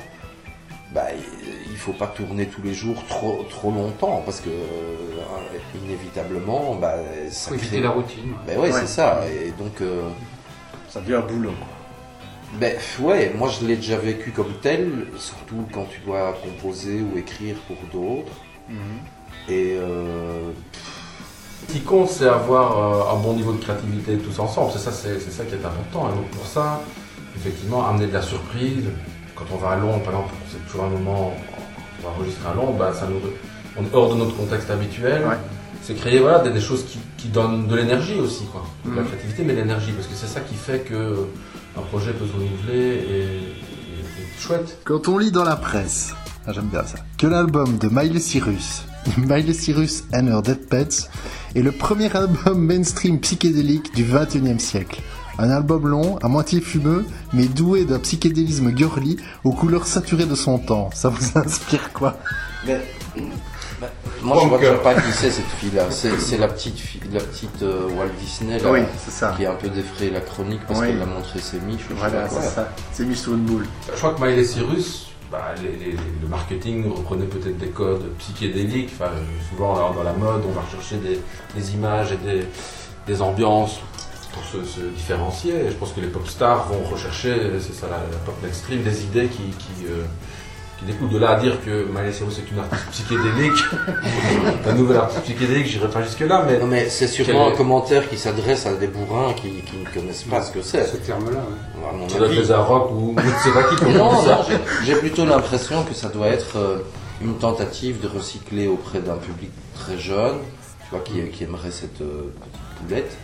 bah, 0.94 1.06
il 1.70 1.78
faut 1.78 1.94
pas 1.94 2.08
tourner 2.08 2.48
tous 2.48 2.62
les 2.64 2.74
jours 2.74 3.04
trop 3.08 3.46
trop 3.50 3.72
longtemps 3.72 4.22
parce 4.26 4.42
que 4.42 4.50
euh, 4.50 5.60
inévitablement 5.86 6.76
bah, 6.76 6.96
ça 7.30 7.50
Faut 7.50 7.56
éviter 7.56 7.78
crée- 7.78 7.82
la 7.84 7.90
routine. 7.92 8.34
Ben 8.48 8.58
ouais, 8.60 8.72
Ouais. 8.72 8.80
c'est 8.82 8.88
ça. 8.88 9.22
Et 9.28 9.52
donc 9.52 9.82
euh, 9.82 10.10
Ça 10.90 11.00
devient 11.02 11.16
un 11.16 11.22
boulot. 11.22 11.54
ben 12.60 12.76
ouais, 13.02 13.32
moi 13.38 13.50
je 13.50 13.66
l'ai 13.68 13.76
déjà 13.76 13.98
vécu 13.98 14.32
comme 14.32 14.54
tel, 14.62 15.06
surtout 15.18 15.66
quand 15.72 15.86
tu 15.86 16.00
dois 16.00 16.36
composer 16.44 17.02
ou 17.02 17.18
écrire 17.18 17.56
pour 17.68 17.78
d'autres. 17.94 18.32
Et 19.50 19.78
euh, 19.80 20.52
Ce 21.68 21.74
qui 21.74 21.82
compte, 21.82 22.10
c'est 22.10 22.28
avoir 22.28 23.12
euh, 23.12 23.16
un 23.18 23.20
bon 23.22 23.34
niveau 23.34 23.52
de 23.54 23.62
créativité 23.62 24.18
tous 24.18 24.40
ensemble. 24.40 24.72
C'est 24.74 24.80
ça, 24.80 24.92
c'est, 24.92 25.20
c'est 25.20 25.32
ça 25.32 25.44
qui 25.46 25.54
est 25.56 25.66
important. 25.66 26.10
Et 26.12 26.16
donc 26.16 26.28
pour 26.32 26.46
ça, 26.46 26.82
effectivement, 27.36 27.88
amener 27.88 28.08
de 28.08 28.14
la 28.14 28.22
surprise. 28.22 28.86
Quand 29.36 29.46
on 29.54 29.58
va 29.58 29.70
à 29.72 29.76
Londres, 29.78 30.02
par 30.04 30.14
exemple, 30.14 30.34
c'est 30.52 30.64
toujours 30.68 30.84
un 30.86 30.90
moment, 30.90 31.34
on 32.00 32.04
va 32.08 32.14
enregistrer 32.16 32.50
à 32.50 32.54
Londres, 32.54 32.76
bah, 32.78 32.92
ça 32.94 33.08
nous, 33.08 33.20
on 33.78 33.84
est 33.84 33.94
hors 33.96 34.10
de 34.14 34.16
notre 34.16 34.36
contexte 34.36 34.70
habituel. 34.70 35.22
Ouais. 35.24 35.36
C'est 35.82 35.96
créer 35.96 36.20
voilà, 36.20 36.40
des, 36.40 36.52
des 36.52 36.60
choses 36.60 36.84
qui, 36.86 37.00
qui 37.18 37.30
donnent 37.30 37.66
de 37.68 37.76
l'énergie 37.76 38.20
aussi. 38.20 38.46
Quoi. 38.52 38.66
De 38.86 38.94
la 38.96 39.02
Mhm. 39.02 39.08
créativité, 39.08 39.44
mais 39.44 39.54
de 39.54 39.60
l'énergie. 39.62 39.92
Parce 39.94 40.08
que 40.08 40.14
c'est 40.14 40.28
ça 40.28 40.42
qui 40.42 40.56
fait 40.56 40.80
que 40.80 41.28
un 41.78 41.82
projet 41.82 42.12
peut 42.12 42.26
se 42.28 42.34
renouveler 42.34 42.96
et 42.96 43.40
chouette. 44.40 44.78
Quand 44.86 45.08
on 45.08 45.18
lit 45.18 45.32
dans 45.32 45.44
la 45.44 45.56
presse, 45.56 46.14
ah, 46.48 46.52
j'aime 46.54 46.68
bien 46.68 46.84
ça, 46.84 46.98
que 47.18 47.28
l'album 47.28 47.78
de 47.78 47.90
Miley 47.90 48.20
Cyrus, 48.20 48.84
Miley 49.18 49.54
Cyrus 49.54 50.04
and 50.14 50.28
Her 50.28 50.42
Dead 50.42 50.68
Pets, 50.68 51.10
est 51.56 51.62
le 51.62 51.72
premier 51.72 52.16
album 52.16 52.60
mainstream 52.60 53.20
psychédélique 53.20 53.94
du 53.96 54.04
21e 54.06 54.60
siècle. 54.60 55.02
Un 55.38 55.50
album 55.52 55.88
long, 55.88 56.18
à 56.18 56.28
moitié 56.28 56.60
fumeux, 56.60 57.06
mais 57.34 57.46
doué 57.46 57.86
d'un 57.86 58.00
psychédélisme 58.00 58.76
girly 58.76 59.18
aux 59.46 59.54
couleurs 59.54 59.88
saturées 59.88 60.26
de 60.26 60.36
son 60.36 60.58
temps. 60.60 60.90
Ça 60.94 61.10
vous 61.10 61.26
inspire 61.40 61.94
quoi? 61.94 62.18
Mais- 62.66 62.82
moi 64.22 64.38
je 64.42 64.48
vois 64.48 64.58
déjà 64.58 64.74
pas 64.76 64.94
qui 64.96 65.12
c'est 65.12 65.32
cette 65.32 65.46
fille-là. 65.60 65.86
C'est, 65.90 66.18
c'est 66.20 66.38
la 66.38 66.48
petite 66.48 66.78
fille, 66.78 67.02
la 67.12 67.20
petite 67.22 67.62
euh, 67.64 67.88
Walt 67.98 68.10
Disney 68.20 68.60
là, 68.60 68.72
Oui, 68.72 68.80
c'est 69.04 69.12
ça. 69.12 69.34
qui 69.38 69.46
a 69.46 69.52
un 69.52 69.56
peu 69.56 69.70
défrayé 69.70 70.12
la 70.12 70.22
chronique 70.22 70.62
parce 70.68 70.80
Oui. 70.80 70.88
qu'elle 70.88 71.02
a 71.02 71.06
montré 71.06 71.40
ses 71.40 71.60
miches. 71.60 71.86
Voilà, 71.92 72.28
c'est 72.30 72.42
ça. 72.42 72.70
C'est 72.92 73.06
mis 73.06 73.16
sur 73.16 73.34
une 73.34 73.42
boule. 73.46 73.66
Je 73.92 73.98
crois 73.98 74.14
que 74.14 74.22
Miley 74.22 74.44
Cyrus, 74.44 75.08
bah, 75.32 75.54
les- 75.62 75.86
les- 75.86 75.92
le 76.22 76.28
marketing 76.28 76.92
reprenait 76.92 77.26
peut-être 77.26 77.58
des 77.58 77.70
codes 77.70 78.04
psychédéliques. 78.18 78.92
Enfin, 79.00 79.12
souvent 79.50 79.76
dans, 79.76 79.94
dans 79.94 80.04
la 80.04 80.14
mode, 80.14 80.42
on 80.48 80.52
va 80.52 80.62
rechercher 80.62 80.98
des, 80.98 81.20
des 81.56 81.74
images 81.74 82.12
et 82.12 82.18
des, 82.18 82.46
des 83.08 83.22
ambiances 83.22 83.80
pour 84.34 84.44
se, 84.44 84.64
se 84.64 84.82
différencier. 84.82 85.54
Et 85.56 85.70
je 85.70 85.76
pense 85.76 85.92
que 85.94 86.02
les 86.02 86.08
pop 86.08 86.28
stars 86.28 86.68
vont 86.68 86.84
rechercher, 86.90 87.36
c'est 87.60 87.74
ça 87.74 87.88
la, 87.88 87.98
la 87.98 88.18
pop 88.26 88.36
mainstream, 88.44 88.84
des 88.84 89.04
idées 89.04 89.28
qui, 89.28 89.44
qui, 89.58 89.86
euh, 89.88 90.04
qui 90.80 90.86
découlent 90.86 91.10
de 91.10 91.18
là 91.18 91.32
à 91.32 91.40
dire 91.40 91.58
que 91.66 91.86
Miley 91.90 92.12
Cyrus 92.14 92.40
est 92.40 92.50
une 92.52 92.60
artiste 92.60 92.88
psychédélique. 92.92 93.60
La 94.66 94.74
nouvelle 94.74 94.98
artiste 94.98 95.24
psychédélique, 95.24 95.68
j'irai 95.68 95.90
pas 95.90 96.02
jusque-là, 96.04 96.46
mais 96.48 96.58
Non 96.60 96.68
mais 96.68 96.90
c'est 96.90 97.08
sûrement 97.08 97.46
Quel- 97.46 97.54
un 97.54 97.56
commentaire 97.58 98.10
qui 98.10 98.18
s'adresse 98.18 98.66
à 98.66 98.74
des 98.76 98.88
bourrins 98.88 99.34
qui, 99.34 99.50
qui 99.62 99.78
ne 99.78 99.86
connaissent 99.94 100.24
pas 100.24 100.42
ce 100.42 100.52
que 100.52 100.62
c'est. 100.62 100.86
Ce 100.86 100.98
terme-là, 100.98 101.38
ouais. 101.40 102.10
Ça 102.10 102.18
doit 102.18 102.28
être 102.34 102.52
Arocs 102.52 102.92
ou 102.92 103.16
je 103.18 103.26
ne 103.28 103.36
sais 103.36 103.52
pas 103.52 103.64
qui 103.76 103.86
Non, 103.98 104.22
ça. 104.24 104.46
non, 104.50 104.58
j'ai- 104.86 104.96
plutôt 104.96 105.26
l'impression 105.26 105.84
que 105.84 105.94
ça 105.94 106.08
doit 106.10 106.28
être 106.28 106.58
euh, 106.58 106.78
une 107.22 107.38
tentative 107.38 108.00
de 108.02 108.08
recycler 108.08 108.68
auprès 108.68 109.00
d'un 109.00 109.18
public 109.18 109.52
très 109.76 109.98
jeune, 109.98 110.38
tu 110.84 110.90
vois, 110.92 111.00
qui, 111.02 111.22
qui 111.30 111.44
aimerait 111.44 111.72
cette 111.72 112.02
euh, 112.02 112.32
petite 112.40 112.88
poulette. 112.88 113.18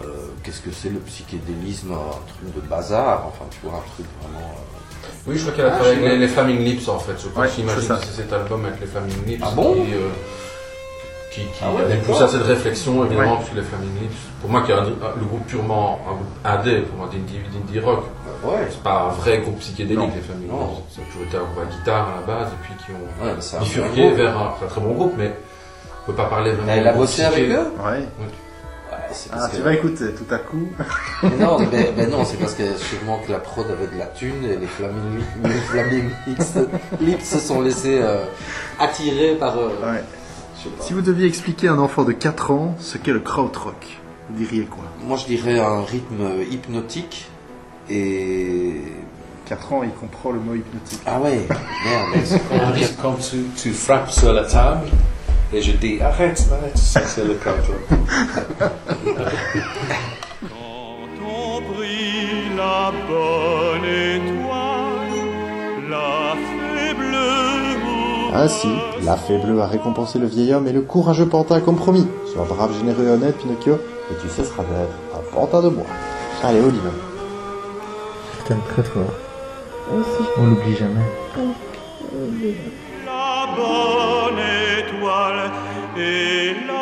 Euh, 0.00 0.04
Qu'est-ce 0.42 0.60
que 0.60 0.70
c'est 0.70 0.90
le 0.90 1.00
psychédélisme 1.00 1.92
Un 1.92 2.10
truc 2.32 2.54
de 2.54 2.60
bazar, 2.66 3.24
enfin, 3.26 3.44
tu 3.50 3.58
vois, 3.64 3.78
un 3.78 3.90
truc 3.94 4.06
vraiment. 4.22 4.46
euh, 4.46 4.87
Oui, 5.26 5.36
je 5.36 5.42
crois 5.42 5.52
qu'elle 5.54 5.66
a 5.66 5.70
travaillé 5.70 5.96
avec 5.98 6.08
les, 6.10 6.18
les 6.18 6.28
Flaming 6.28 6.58
Lips 6.64 6.88
en 6.88 6.98
fait. 6.98 7.12
Je 7.18 7.28
pense 7.28 7.42
Ouais, 7.42 7.48
j'imagine 7.54 7.88
que 7.88 7.94
c'est 8.04 8.22
cet 8.22 8.32
album 8.32 8.64
avec 8.64 8.80
les 8.80 8.86
Flaming 8.86 9.24
Lips 9.26 9.42
Ah 9.46 9.50
bon 9.54 9.74
qui, 9.74 9.80
euh, 9.94 10.08
qui, 11.32 11.40
qui 11.42 11.48
Ah 11.62 11.72
ouais, 11.72 11.92
a 11.92 11.96
poussé 11.96 12.22
à 12.22 12.28
cette 12.28 12.42
réflexion 12.42 13.04
évidemment, 13.04 13.30
Ouais. 13.32 13.36
parce 13.38 13.50
que 13.50 13.56
les 13.56 13.62
Flaming 13.62 14.00
Lips, 14.02 14.16
pour 14.40 14.50
moi 14.50 14.62
qui 14.62 14.70
est 14.72 14.74
un- 14.74 14.78
un- 14.78 15.14
le 15.18 15.24
groupe 15.26 15.46
purement 15.46 16.00
un 16.08 16.12
groupe 16.14 16.26
AD, 16.44 16.82
pour 16.86 16.98
moi 16.98 17.08
d'indie 17.12 17.80
rock, 17.80 18.04
Ouais, 18.44 18.68
c'est 18.70 18.82
pas 18.84 19.08
un 19.10 19.20
vrai 19.20 19.38
groupe 19.38 19.58
psychédélique 19.58 19.98
Non. 19.98 20.10
les 20.14 20.20
Flaming. 20.20 20.48
Lips. 20.48 20.94
Ça 20.96 21.02
a 21.02 21.04
toujours 21.12 21.22
été 21.26 21.36
un 21.36 21.40
groupe 21.40 21.58
à 21.60 21.76
guitare 21.76 22.08
à 22.08 22.20
la 22.20 22.26
base 22.26 22.48
et 22.52 22.64
puis 22.64 22.74
qui 22.84 22.92
ont 22.92 23.26
un 23.26 23.60
bifurqué 23.60 24.10
vers 24.12 24.38
un 24.38 24.52
très 24.58 24.66
très 24.68 24.80
bon 24.80 24.92
groupe, 24.92 25.14
mais 25.18 25.34
on 26.04 26.06
peut 26.12 26.16
pas 26.16 26.26
parler 26.26 26.52
vraiment. 26.52 26.72
Elle 26.72 26.84
de 26.84 26.88
a 26.88 26.92
bossé 26.92 27.24
avec 27.24 27.50
eux 27.50 27.66
Ouais. 27.84 28.04
Ouais, 29.08 29.14
c'est 29.14 29.30
parce 29.30 29.44
Ah, 29.44 29.48
que- 29.50 29.56
tu 29.56 29.62
vas 29.62 29.72
écouter 29.74 30.04
tout 30.14 30.34
à 30.34 30.38
coup. 30.38 30.68
Non, 31.40 31.58
mais, 31.72 31.92
mais 31.96 32.06
non, 32.06 32.24
c'est 32.24 32.36
parce 32.38 32.54
que 32.54 32.62
sûrement 32.76 33.18
que 33.26 33.32
la 33.32 33.38
prod 33.38 33.66
avait 33.70 33.86
de 33.92 33.98
la 33.98 34.06
thune 34.06 34.44
et 34.44 34.56
les 34.56 34.66
Flaming 34.66 35.20
Flaming 35.68 36.10
Lips, 37.00 37.24
se 37.24 37.38
sont 37.40 37.60
laissés 37.60 37.98
euh, 38.02 38.24
attirer 38.78 39.34
par. 39.36 39.56
euh, 39.58 39.68
Ouais. 39.68 40.02
je 40.58 40.64
sais 40.64 40.68
pas. 40.70 40.82
Si 40.84 40.92
vous 40.92 41.02
deviez 41.02 41.26
expliquer 41.26 41.68
à 41.68 41.72
un 41.72 41.78
enfant 41.78 42.04
de 42.04 42.12
4 42.12 42.50
ans 42.50 42.76
ce 42.80 42.98
qu'est 42.98 43.12
le 43.12 43.20
krautrock, 43.20 43.98
vous 44.30 44.36
diriez 44.44 44.64
quoi? 44.64 44.84
Moi, 45.04 45.16
je 45.16 45.26
dirais 45.26 45.58
un 45.58 45.82
rythme 45.82 46.42
hypnotique 46.50 47.28
et. 47.90 48.82
4 49.46 49.72
ans, 49.72 49.82
il 49.82 49.88
comprend 49.92 50.30
le 50.30 50.40
mot 50.40 50.54
hypnotique. 50.54 51.00
Ah 51.06 51.18
ouais, 51.20 51.46
merde. 51.48 52.82
Quand 53.02 53.14
tu, 53.14 53.44
tu 53.56 53.72
frappes 53.72 54.10
sur 54.10 54.30
la 54.34 54.44
table 54.44 54.88
et 55.52 55.62
je 55.62 55.72
dis 55.72 56.00
arrête, 56.00 56.44
arrête, 56.52 56.76
ça 56.76 57.00
c'est 57.00 57.24
le 57.24 57.34
krautrock. 57.34 57.76
Quand 60.48 61.06
on 61.24 61.60
la 62.56 62.92
bonne 63.08 63.84
étoile, 63.84 65.18
la 65.88 66.34
fée 66.34 66.94
bleue. 66.94 68.34
Ainsi, 68.34 68.68
la 69.04 69.16
fée 69.16 69.38
bleue 69.38 69.60
a 69.60 69.66
récompensé 69.66 70.18
le 70.18 70.26
vieil 70.26 70.52
homme 70.52 70.68
et 70.68 70.72
le 70.72 70.82
courageux 70.82 71.26
pantin 71.26 71.60
comme 71.60 71.76
promis. 71.76 72.06
Sois 72.32 72.44
brave, 72.44 72.76
généreux 72.78 73.06
et 73.06 73.10
honnête, 73.10 73.36
Pinocchio, 73.38 73.74
et 73.74 74.14
tu 74.20 74.28
cesseras 74.28 74.62
d'être 74.64 74.98
un 75.14 75.34
pantin 75.34 75.62
de 75.62 75.70
bois. 75.70 75.86
Allez, 76.44 76.60
Olive. 76.60 76.90
Je 78.38 78.48
t'aime 78.48 78.60
très 78.68 78.82
fort. 78.82 79.02
On 80.38 80.46
l'oublie 80.46 80.76
jamais. 80.76 81.00
La 83.06 83.46
bonne 83.56 83.78
étoile 83.82 84.17
et 85.98 86.54
la 86.66 86.77